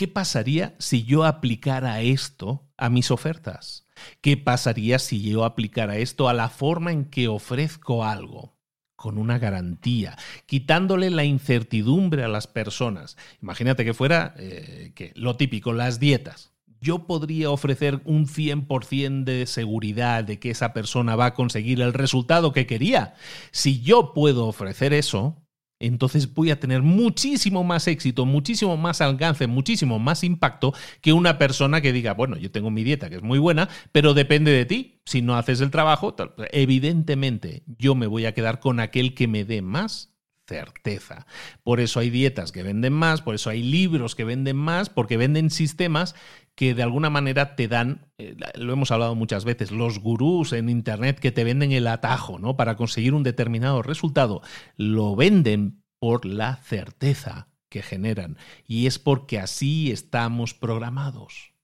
[0.01, 3.87] ¿Qué pasaría si yo aplicara esto a mis ofertas?
[4.23, 8.57] ¿Qué pasaría si yo aplicara esto a la forma en que ofrezco algo?
[8.97, 13.17] con una garantía, quitándole la incertidumbre a las personas.
[13.41, 16.53] Imagínate que fuera eh, lo típico, las dietas.
[16.83, 21.95] Yo podría ofrecer un 100% de seguridad de que esa persona va a conseguir el
[21.95, 23.15] resultado que quería.
[23.53, 25.43] Si yo puedo ofrecer eso,
[25.81, 31.39] entonces voy a tener muchísimo más éxito, muchísimo más alcance, muchísimo más impacto que una
[31.39, 34.67] persona que diga, bueno, yo tengo mi dieta que es muy buena, pero depende de
[34.67, 35.01] ti.
[35.07, 36.15] Si no haces el trabajo,
[36.53, 40.11] evidentemente yo me voy a quedar con aquel que me dé más
[40.47, 41.27] certeza.
[41.63, 45.17] Por eso hay dietas que venden más, por eso hay libros que venden más, porque
[45.17, 46.15] venden sistemas
[46.61, 50.69] que de alguna manera te dan, eh, lo hemos hablado muchas veces, los gurús en
[50.69, 52.59] Internet que te venden el atajo, ¿no?
[52.59, 54.43] Para conseguir un determinado resultado,
[54.77, 58.37] lo venden por la certeza que generan.
[58.67, 61.55] Y es porque así estamos programados.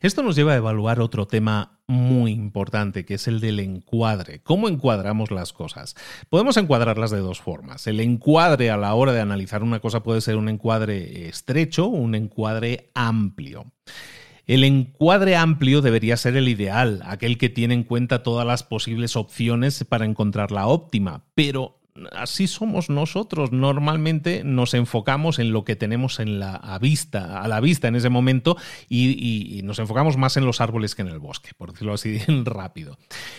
[0.00, 4.40] Esto nos lleva a evaluar otro tema muy importante, que es el del encuadre.
[4.42, 5.94] ¿Cómo encuadramos las cosas?
[6.28, 7.86] Podemos encuadrarlas de dos formas.
[7.86, 12.14] El encuadre a la hora de analizar una cosa puede ser un encuadre estrecho, un
[12.14, 13.72] encuadre amplio.
[14.46, 19.16] El encuadre amplio debería ser el ideal, aquel que tiene en cuenta todas las posibles
[19.16, 21.80] opciones para encontrar la óptima, pero
[22.12, 23.52] así somos nosotros.
[23.52, 28.08] Normalmente nos enfocamos en lo que tenemos en la, vista, a la vista en ese
[28.08, 28.56] momento
[28.88, 32.98] y, nos enfocamos más en los árboles que en el bosque, por decirlo así rápido.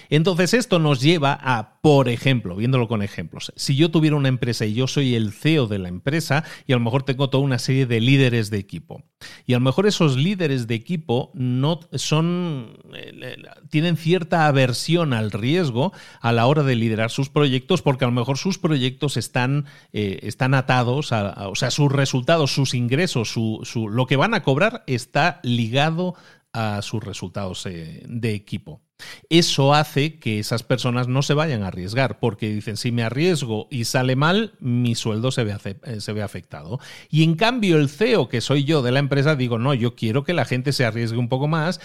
[0.09, 4.65] Entonces esto nos lleva a, por ejemplo, viéndolo con ejemplos, si yo tuviera una empresa
[4.65, 7.59] y yo soy el CEO de la empresa y a lo mejor tengo toda una
[7.59, 9.03] serie de líderes de equipo
[9.45, 13.37] y a lo mejor esos líderes de equipo no son eh,
[13.69, 18.13] tienen cierta aversión al riesgo a la hora de liderar sus proyectos porque a lo
[18.13, 23.89] mejor sus proyectos están, eh, están atados, a, o sea, sus resultados, sus ingresos, su,
[23.91, 26.15] lo que van a cobrar está ligado
[26.53, 28.81] a sus resultados eh, de equipo.
[29.27, 33.67] Eso hace que esas personas no se vayan a arriesgar, porque dicen, si me arriesgo
[33.69, 36.79] y sale mal, mi sueldo se ve, eh, se ve, afectado.
[37.09, 40.23] Y en cambio el CEO, que soy yo de la empresa, digo, no, yo quiero
[40.23, 41.81] que la gente se arriesgue un poco más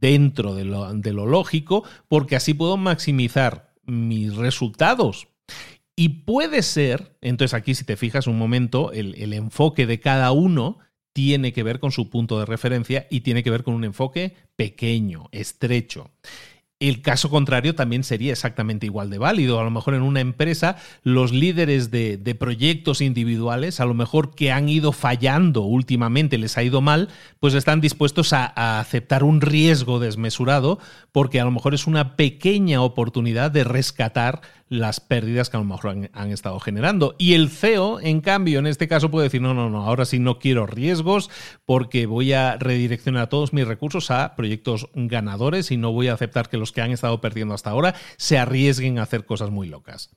[0.00, 5.28] dentro de lo, de lo lógico, porque así puedo maximizar mis resultados
[6.00, 10.78] y puede ser, entonces aquí si te fijas un momento, el, enfoque de cada uno
[11.12, 14.34] tiene que ver con su punto de referencia y tiene que ver con un enfoque
[14.56, 16.10] pequeño, estrecho.
[16.78, 19.60] El caso contrario también sería exactamente igual de válido.
[19.60, 24.52] A lo mejor en una empresa los líderes de, proyectos individuales, a lo mejor que
[24.52, 29.98] han ido fallando últimamente, les ha ido mal, pues están dispuestos a, aceptar un riesgo
[29.98, 30.78] desmesurado
[31.12, 34.40] porque a lo mejor es una pequeña oportunidad de rescatar
[34.70, 37.16] las pérdidas que a lo mejor han, estado generando.
[37.18, 40.20] Y el CEO, en cambio, en este caso puede decir, no, no, no, ahora sí
[40.20, 41.28] no quiero riesgos
[41.66, 46.48] porque voy a redireccionar todos mis recursos a proyectos ganadores y no voy a aceptar
[46.48, 50.10] que los que han estado perdiendo hasta ahora se arriesguen a hacer cosas muy locas.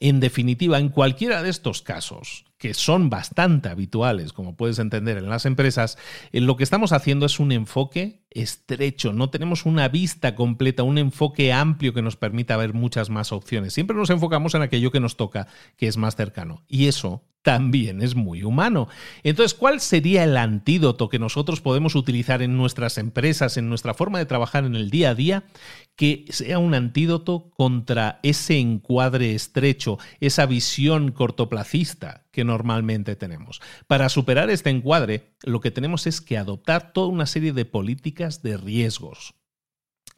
[0.00, 5.30] En definitiva, en cualquiera de estos casos, que son bastante habituales, como puedes entender en
[5.30, 5.96] las empresas,
[6.32, 10.98] eh, lo que estamos haciendo es un enfoque estrecho, no tenemos una vista completa, un
[10.98, 13.72] enfoque amplio que nos permita ver muchas más opciones.
[13.72, 15.46] Siempre nos enfocamos en aquello que nos toca,
[15.76, 16.64] que es más cercano.
[16.68, 18.88] Y eso también es muy humano.
[19.22, 24.18] Entonces, ¿cuál sería el antídoto que nosotros podemos utilizar en nuestras empresas, en nuestra forma
[24.18, 25.44] de trabajar en el día a día,
[25.96, 33.62] que sea un antídoto contra ese encuadre estrecho, esa visión cortoplacista que normalmente tenemos?
[33.86, 38.42] Para superar este encuadre, lo que tenemos es que adoptar toda una serie de políticas
[38.42, 39.37] de riesgos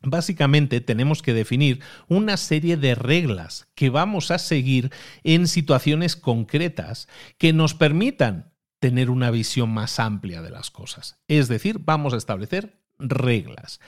[0.02, 4.90] Básicamente tenemos que definir una serie de reglas que vamos a seguir
[5.24, 11.18] en situaciones concretas que nos permitan tener una visión más amplia de las cosas.
[11.28, 13.80] Es decir, vamos a establecer reglas.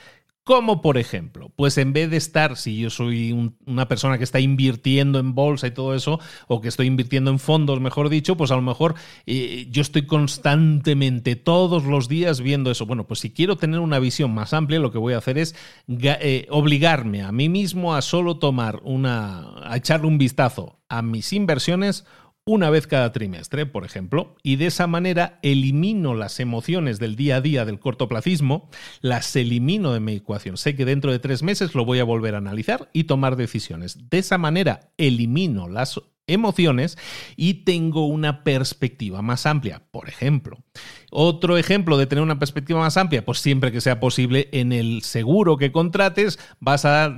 [0.45, 3.31] Como por ejemplo, pues en vez de estar, si yo soy
[3.65, 6.19] una persona que está invirtiendo en bolsa y todo eso,
[6.49, 10.05] o que estoy invirtiendo en fondos, mejor dicho, pues a lo mejor eh, yo estoy
[10.05, 12.85] constantemente todos los días viendo eso.
[12.85, 15.55] Bueno, pues si quiero tener una visión más amplia, lo que voy a hacer es
[15.87, 21.31] eh, obligarme a mí mismo a solo tomar una, a echarle un vistazo a mis
[21.31, 22.05] inversiones
[22.45, 27.37] una vez cada trimestre, por ejemplo, y de esa manera elimino las emociones del día
[27.37, 28.69] a día del cortoplacismo,
[29.01, 30.57] las elimino de mi ecuación.
[30.57, 34.09] Sé que dentro de tres meses lo voy a volver a analizar y tomar decisiones.
[34.09, 36.97] De esa manera elimino las emociones
[37.35, 39.83] y tengo una perspectiva más amplia.
[39.91, 40.63] Por ejemplo,
[41.11, 45.01] otro ejemplo de tener una perspectiva más amplia, pues siempre que sea posible, en el
[45.03, 47.13] seguro que contrates vas a,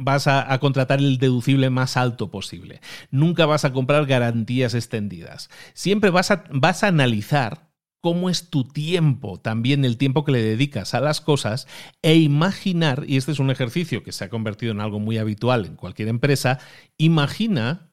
[0.00, 2.80] vas a, contratar el deducible más alto posible.
[3.10, 5.48] Nunca vas a comprar garantías extendidas.
[5.74, 7.66] Siempre vas a, vas a analizar
[8.00, 11.66] cómo es tu tiempo, también el tiempo que le dedicas a las cosas,
[12.02, 15.64] e imaginar, y este es un ejercicio que se ha convertido en algo muy habitual
[15.64, 16.60] en cualquier empresa,
[16.98, 17.85] imagina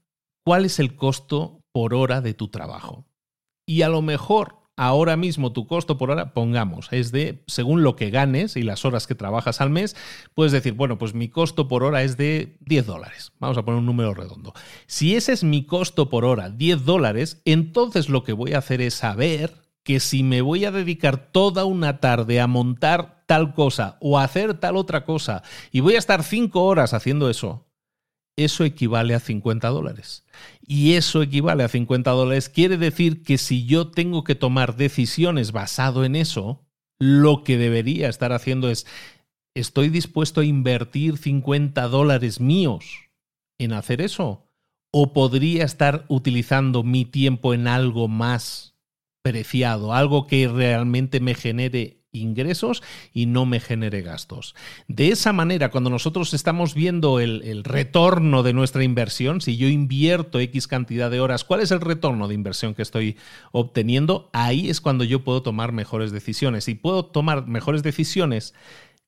[0.44, 3.06] cuál es el costo por hora de tu trabajo.
[3.66, 7.96] Y a lo mejor ahora mismo tu costo por hora, pongamos, es de, según lo
[7.96, 9.96] que ganes y las horas que trabajas al mes,
[10.34, 13.32] puedes decir, bueno, pues mi costo por hora es de 10 dólares.
[13.39, 14.54] Vamos a poner un número redondo.
[14.88, 18.82] Si ese es mi costo por hora, 10 dólares, entonces lo que voy a hacer
[18.82, 23.98] es saber que si me voy a dedicar toda una tarde a montar tal cosa
[24.00, 27.68] o a hacer tal otra cosa y voy a estar cinco horas haciendo eso,
[28.36, 30.26] eso equivale a 50 dólares.
[30.66, 35.52] Y eso equivale a 50 dólares quiere decir que si yo tengo que tomar decisiones
[35.52, 36.66] basado en eso,
[37.00, 38.86] lo que debería estar haciendo es,
[39.56, 42.86] ¿estoy dispuesto a invertir 50 dólares míos
[43.60, 44.48] en hacer eso?
[44.92, 48.74] ¿O podría estar utilizando mi tiempo en algo más
[49.24, 52.82] preciado, algo que realmente me genere ingresos
[53.14, 54.55] y no me genere gastos.
[54.88, 60.39] De esa manera, cuando nosotros estamos viendo el, retorno de nuestra inversión, si yo invierto
[60.39, 63.18] X cantidad de horas, ¿cuál es el retorno de inversión que estoy
[63.51, 64.30] obteniendo?
[64.34, 66.68] Ahí es cuando yo puedo tomar mejores decisiones.
[66.68, 68.53] Y puedo tomar mejores decisiones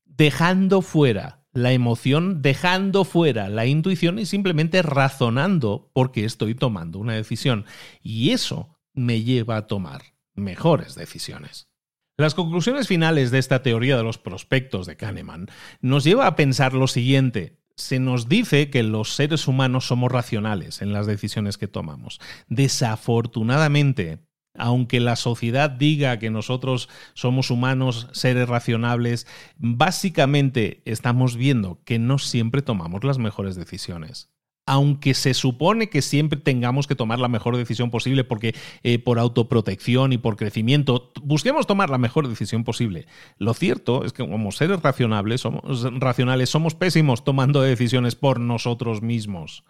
[0.05, 7.13] dejando fuera la emoción, dejando fuera la intuición y simplemente razonando porque estoy tomando una
[7.13, 7.65] decisión.
[8.01, 10.01] Y eso me lleva a tomar
[10.33, 11.69] mejores decisiones.
[12.17, 15.47] Las conclusiones finales de esta teoría de los prospectos de Kahneman
[15.81, 17.59] nos lleva a pensar lo siguiente.
[17.75, 22.21] Se nos dice que los seres humanos somos racionales en las decisiones que tomamos.
[22.47, 24.19] Desafortunadamente,
[24.57, 32.17] aunque la sociedad diga que nosotros somos humanos, seres racionables, básicamente estamos viendo que no
[32.17, 34.29] siempre tomamos las mejores decisiones
[34.65, 39.19] aunque se supone que siempre tengamos que tomar la mejor decisión posible porque eh, por
[39.19, 43.05] autoprotección y por crecimiento, busquemos tomar la mejor decisión posible.
[43.37, 49.01] Lo cierto es que como seres racionables somos, racionales somos pésimos tomando decisiones por nosotros
[49.01, 49.63] mismos.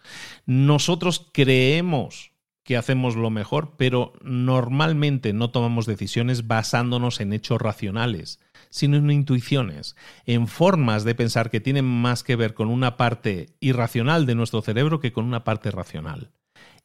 [0.46, 2.32] Nosotros creemos
[2.64, 8.39] que hacemos lo mejor, pero normalmente no tomamos decisiones basándonos en hechos racionales
[8.76, 9.95] sino en intuiciones,
[10.26, 14.61] en formas de pensar que tienen más que ver con una parte irracional de nuestro
[14.61, 16.32] cerebro que con una parte racional.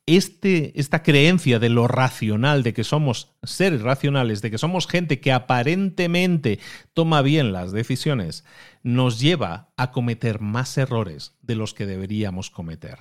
[0.06, 5.18] Este, esta creencia de lo racional, de que somos seres racionales, de que somos gente
[5.18, 6.60] que aparentemente
[6.94, 8.44] toma bien las decisiones,
[8.82, 12.98] nos lleva a cometer más errores de los que deberíamos cometer.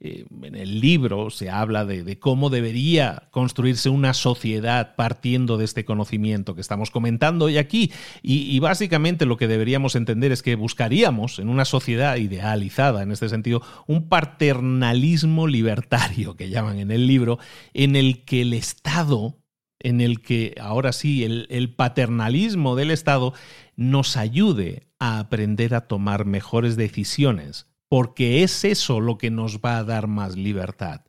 [0.00, 5.84] Eh, en el libro se habla de, cómo debería construirse una sociedad partiendo de este
[5.84, 7.92] conocimiento que estamos comentando hoy aquí.
[8.22, 13.28] Y, básicamente lo que deberíamos entender es que buscaríamos en una sociedad idealizada, en este
[13.28, 17.38] sentido, un paternalismo libertario que llaman en el libro,
[17.74, 19.36] en el que el Estado
[19.80, 23.32] en el que ahora sí el, paternalismo del Estado
[23.76, 29.78] nos ayude a aprender a tomar mejores decisiones porque es eso lo que nos va
[29.78, 31.02] a dar más libertad.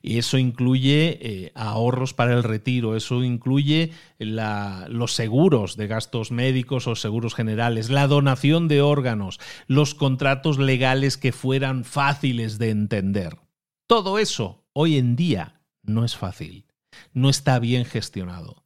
[0.00, 6.86] Y eso incluye eh, ahorros para el retiro, eso incluye los seguros de gastos médicos
[6.88, 9.38] o seguros generales, la donación de órganos,
[9.68, 13.38] los contratos legales que fueran fáciles de entender.
[13.86, 16.64] Todo eso hoy en día no es fácil,
[17.12, 18.61] no está bien gestionado.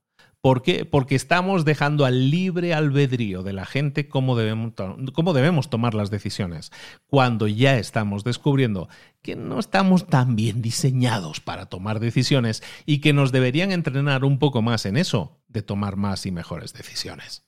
[0.47, 0.85] ¿Por qué?
[0.85, 4.75] Porque estamos dejando al libre albedrío de la gente cómo debemos,
[5.13, 6.71] cómo debemos tomar las decisiones,
[7.09, 8.89] cuando ya estamos descubriendo
[9.23, 14.39] que no estamos tan bien diseñados para tomar decisiones y que nos deberían entrenar un
[14.39, 17.45] poco más en eso, de tomar más y mejores decisiones.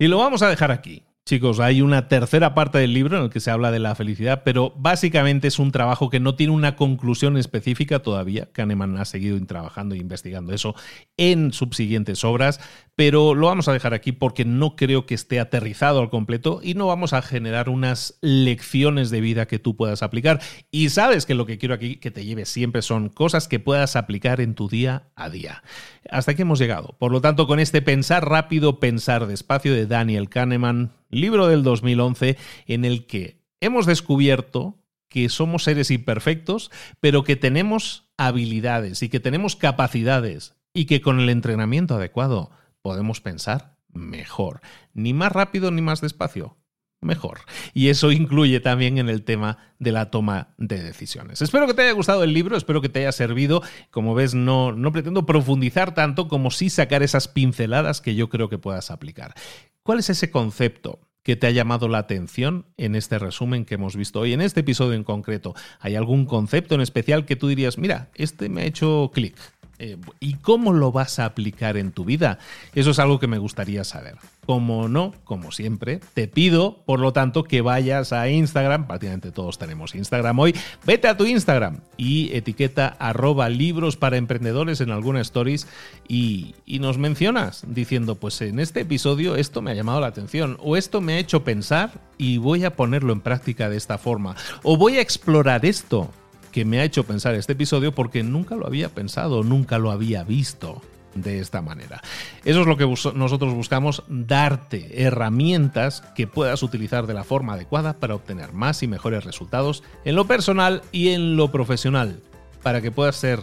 [0.00, 3.30] Y lo vamos a dejar aquí Chicos, hay una tercera parte del libro en el
[3.30, 6.76] que se habla de la felicidad, pero básicamente es un trabajo que no tiene una
[6.76, 8.50] conclusión específica todavía.
[8.52, 10.74] Kahneman ha seguido trabajando e investigando eso
[11.16, 12.60] en subsiguientes obras,
[12.94, 16.74] pero lo vamos a dejar aquí porque no creo que esté aterrizado al completo y
[16.74, 20.42] no vamos a generar unas lecciones de vida que tú puedas aplicar.
[20.70, 23.96] Y sabes que lo que quiero aquí que te lleve siempre son cosas que puedas
[23.96, 25.62] aplicar en tu día a día.
[26.10, 26.96] Hasta aquí hemos llegado.
[26.98, 32.36] Por lo tanto, con este pensar rápido, pensar despacio de Daniel Kahneman, libro del 2011
[32.66, 39.20] en el que hemos descubierto que somos seres imperfectos, pero que tenemos habilidades y que
[39.20, 42.50] tenemos capacidades y que con el entrenamiento adecuado
[42.82, 44.60] podemos pensar mejor.
[44.92, 46.56] Ni más rápido ni más despacio,
[47.04, 47.40] mejor.
[47.72, 51.42] Y eso incluye también en el tema de la toma de decisiones.
[51.42, 53.62] Espero que te haya gustado el libro, espero que te haya servido.
[53.90, 58.48] Como ves, no, no pretendo profundizar tanto como sí sacar esas pinceladas que yo creo
[58.48, 59.34] que puedas aplicar.
[59.82, 61.00] ¿Cuál es ese concepto?
[61.24, 64.60] que te ha llamado la atención en este resumen que hemos visto hoy, en este
[64.60, 65.54] episodio en concreto?
[65.80, 69.34] ¿Hay algún concepto en especial que tú dirías, mira, este me ha hecho clic?
[69.78, 72.38] Eh, ¿Y cómo lo vas a aplicar en tu vida?
[72.74, 74.16] Eso es algo que me gustaría saber.
[74.46, 79.58] Como no, como siempre, te pido, por lo tanto, que vayas a Instagram, prácticamente todos
[79.58, 80.54] tenemos Instagram hoy,
[80.84, 85.66] vete a tu Instagram y etiqueta arroba libros para emprendedores en alguna stories
[86.06, 90.58] y, y nos mencionas diciendo, pues en este episodio esto me ha llamado la atención
[90.60, 94.36] o esto me ha hecho pensar y voy a ponerlo en práctica de esta forma
[94.62, 96.10] o voy a explorar esto
[96.54, 100.22] que me ha hecho pensar este episodio porque nunca lo había pensado, nunca lo había
[100.22, 100.82] visto
[101.16, 102.00] de esta manera.
[102.44, 107.94] Eso es lo que nosotros buscamos, darte herramientas que puedas utilizar de la forma adecuada
[107.94, 112.20] para obtener más y mejores resultados en lo personal y en lo profesional,
[112.62, 113.40] para que puedas ser,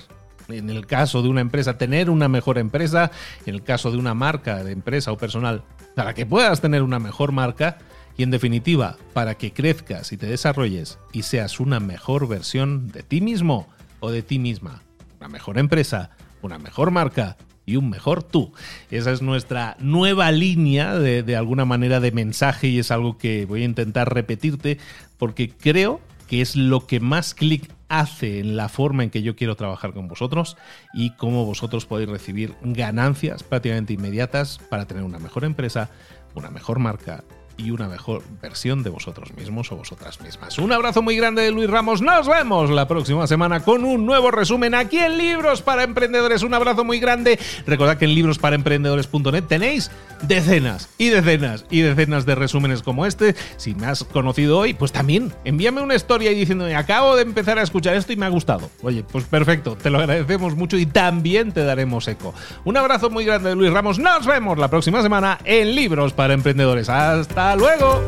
[0.47, 3.11] en el caso de una empresa, tener una mejor empresa,
[3.45, 5.63] en el caso de una marca de empresa o personal,
[5.97, 7.77] para que puedas tener una mejor marca,
[8.21, 13.01] y en definitiva, para que crezcas y te desarrolles y seas una mejor versión de
[13.01, 13.67] ti mismo
[13.99, 14.83] o de ti misma.
[15.19, 16.11] Una mejor empresa,
[16.43, 18.53] una mejor marca y un mejor tú.
[18.91, 23.47] Esa es nuestra nueva línea de, de alguna manera de mensaje y es algo que
[23.47, 24.77] voy a intentar repetirte
[25.17, 29.35] porque creo que es lo que más clic hace en la forma en que yo
[29.35, 30.57] quiero trabajar con vosotros
[30.93, 35.89] y cómo vosotros podéis recibir ganancias prácticamente inmediatas para tener una mejor empresa,
[36.35, 37.23] una mejor marca
[37.63, 40.57] y una mejor versión de vosotros mismos o vosotras mismas.
[40.57, 42.01] Un abrazo muy grande de Luis Ramos.
[42.01, 46.43] Nos vemos la próxima semana con un nuevo resumen aquí en Libros para Emprendedores.
[46.43, 47.39] Un abrazo muy grande.
[47.65, 49.91] Recordad que en librosparaemprendedores.net tenéis
[50.23, 53.35] decenas y decenas y decenas de resúmenes como este.
[53.57, 57.59] Si me has conocido hoy, pues también envíame una historia y diciéndome, acabo de empezar
[57.59, 58.69] a escuchar esto y me ha gustado.
[58.81, 62.33] Oye, pues perfecto, te lo agradecemos mucho y también te daremos eco.
[62.65, 63.99] Un abrazo muy grande de Luis Ramos.
[63.99, 66.89] Nos vemos la próxima semana en Libros para Emprendedores.
[66.89, 68.07] Hasta luego!